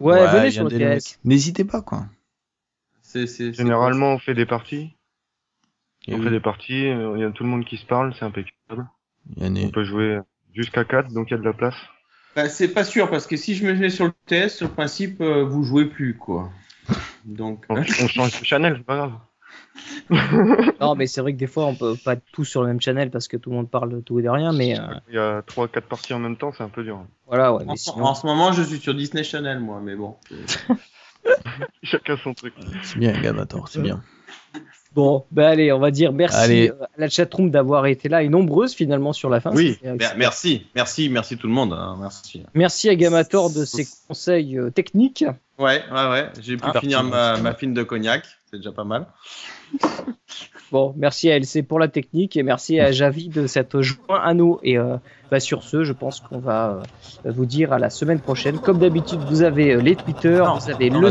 [0.00, 1.18] Ouais, venez il y sur le TS.
[1.24, 2.06] N'hésitez pas, quoi.
[3.02, 4.93] C'est, c'est, c'est Généralement, on fait des parties.
[6.08, 7.86] Et on oui, fait des parties, euh, il y a tout le monde qui se
[7.86, 8.86] parle, c'est impeccable.
[9.36, 10.18] il y en a- On peut jouer
[10.54, 11.76] jusqu'à 4, donc il y a de la place.
[12.36, 14.72] Bah, c'est pas sûr parce que si je me mets sur le TS, sur le
[14.72, 16.50] principe, euh, vous jouez plus quoi.
[17.24, 19.12] Donc, On, on change de channel, c'est pas grave.
[20.80, 22.80] Non, mais c'est vrai que des fois, on peut pas être tous sur le même
[22.80, 24.52] channel parce que tout le monde parle de tout et de rien.
[24.52, 27.06] Mais euh, Il y a 3-4 parties en même temps, c'est un peu dur.
[27.26, 27.62] voilà, ouais.
[27.64, 30.16] en, Mais ce- sinon, en ce moment, je suis sur Disney Channel moi, mais bon.
[31.82, 32.54] Chacun son truc.
[32.82, 34.02] C'est bien, Gamator, c'est bien.
[34.94, 36.70] bon, bah allez, on va dire merci Allez.
[36.70, 39.50] à la chatroom d'avoir été là et nombreuse finalement sur la fin.
[39.54, 39.78] Oui,
[40.16, 41.72] merci, merci, merci tout le monde.
[41.72, 42.42] hein, merci.
[42.54, 45.24] Merci à Gamator de ses conseils euh, techniques.
[45.58, 46.28] Ouais, ouais, ouais.
[46.40, 49.06] J'ai pu Ah, finir ma, ma fine de cognac, c'est déjà pas mal.
[50.72, 54.34] Bon, merci à LC pour la technique et merci à Javi de s'être joint à
[54.34, 54.58] nous.
[54.64, 54.96] Et euh,
[55.30, 56.82] bah, sur ce, je pense qu'on va
[57.26, 58.58] euh, vous dire à la semaine prochaine.
[58.58, 61.10] Comme d'habitude, vous avez euh, les Twitter, Non, vous avez non, le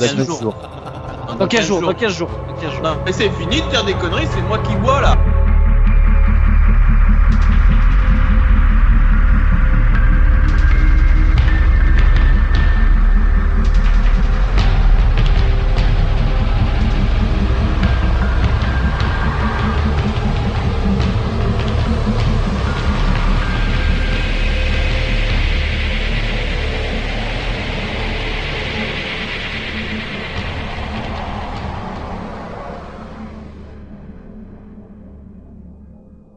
[1.27, 1.47] dans site.
[1.47, 1.47] 15 jours.
[1.47, 2.29] Dans 15 jours, dans 15 jours.
[2.47, 2.83] dans 15 jours.
[2.83, 5.15] Non, mais c'est fini de faire des conneries, c'est moi qui bois là.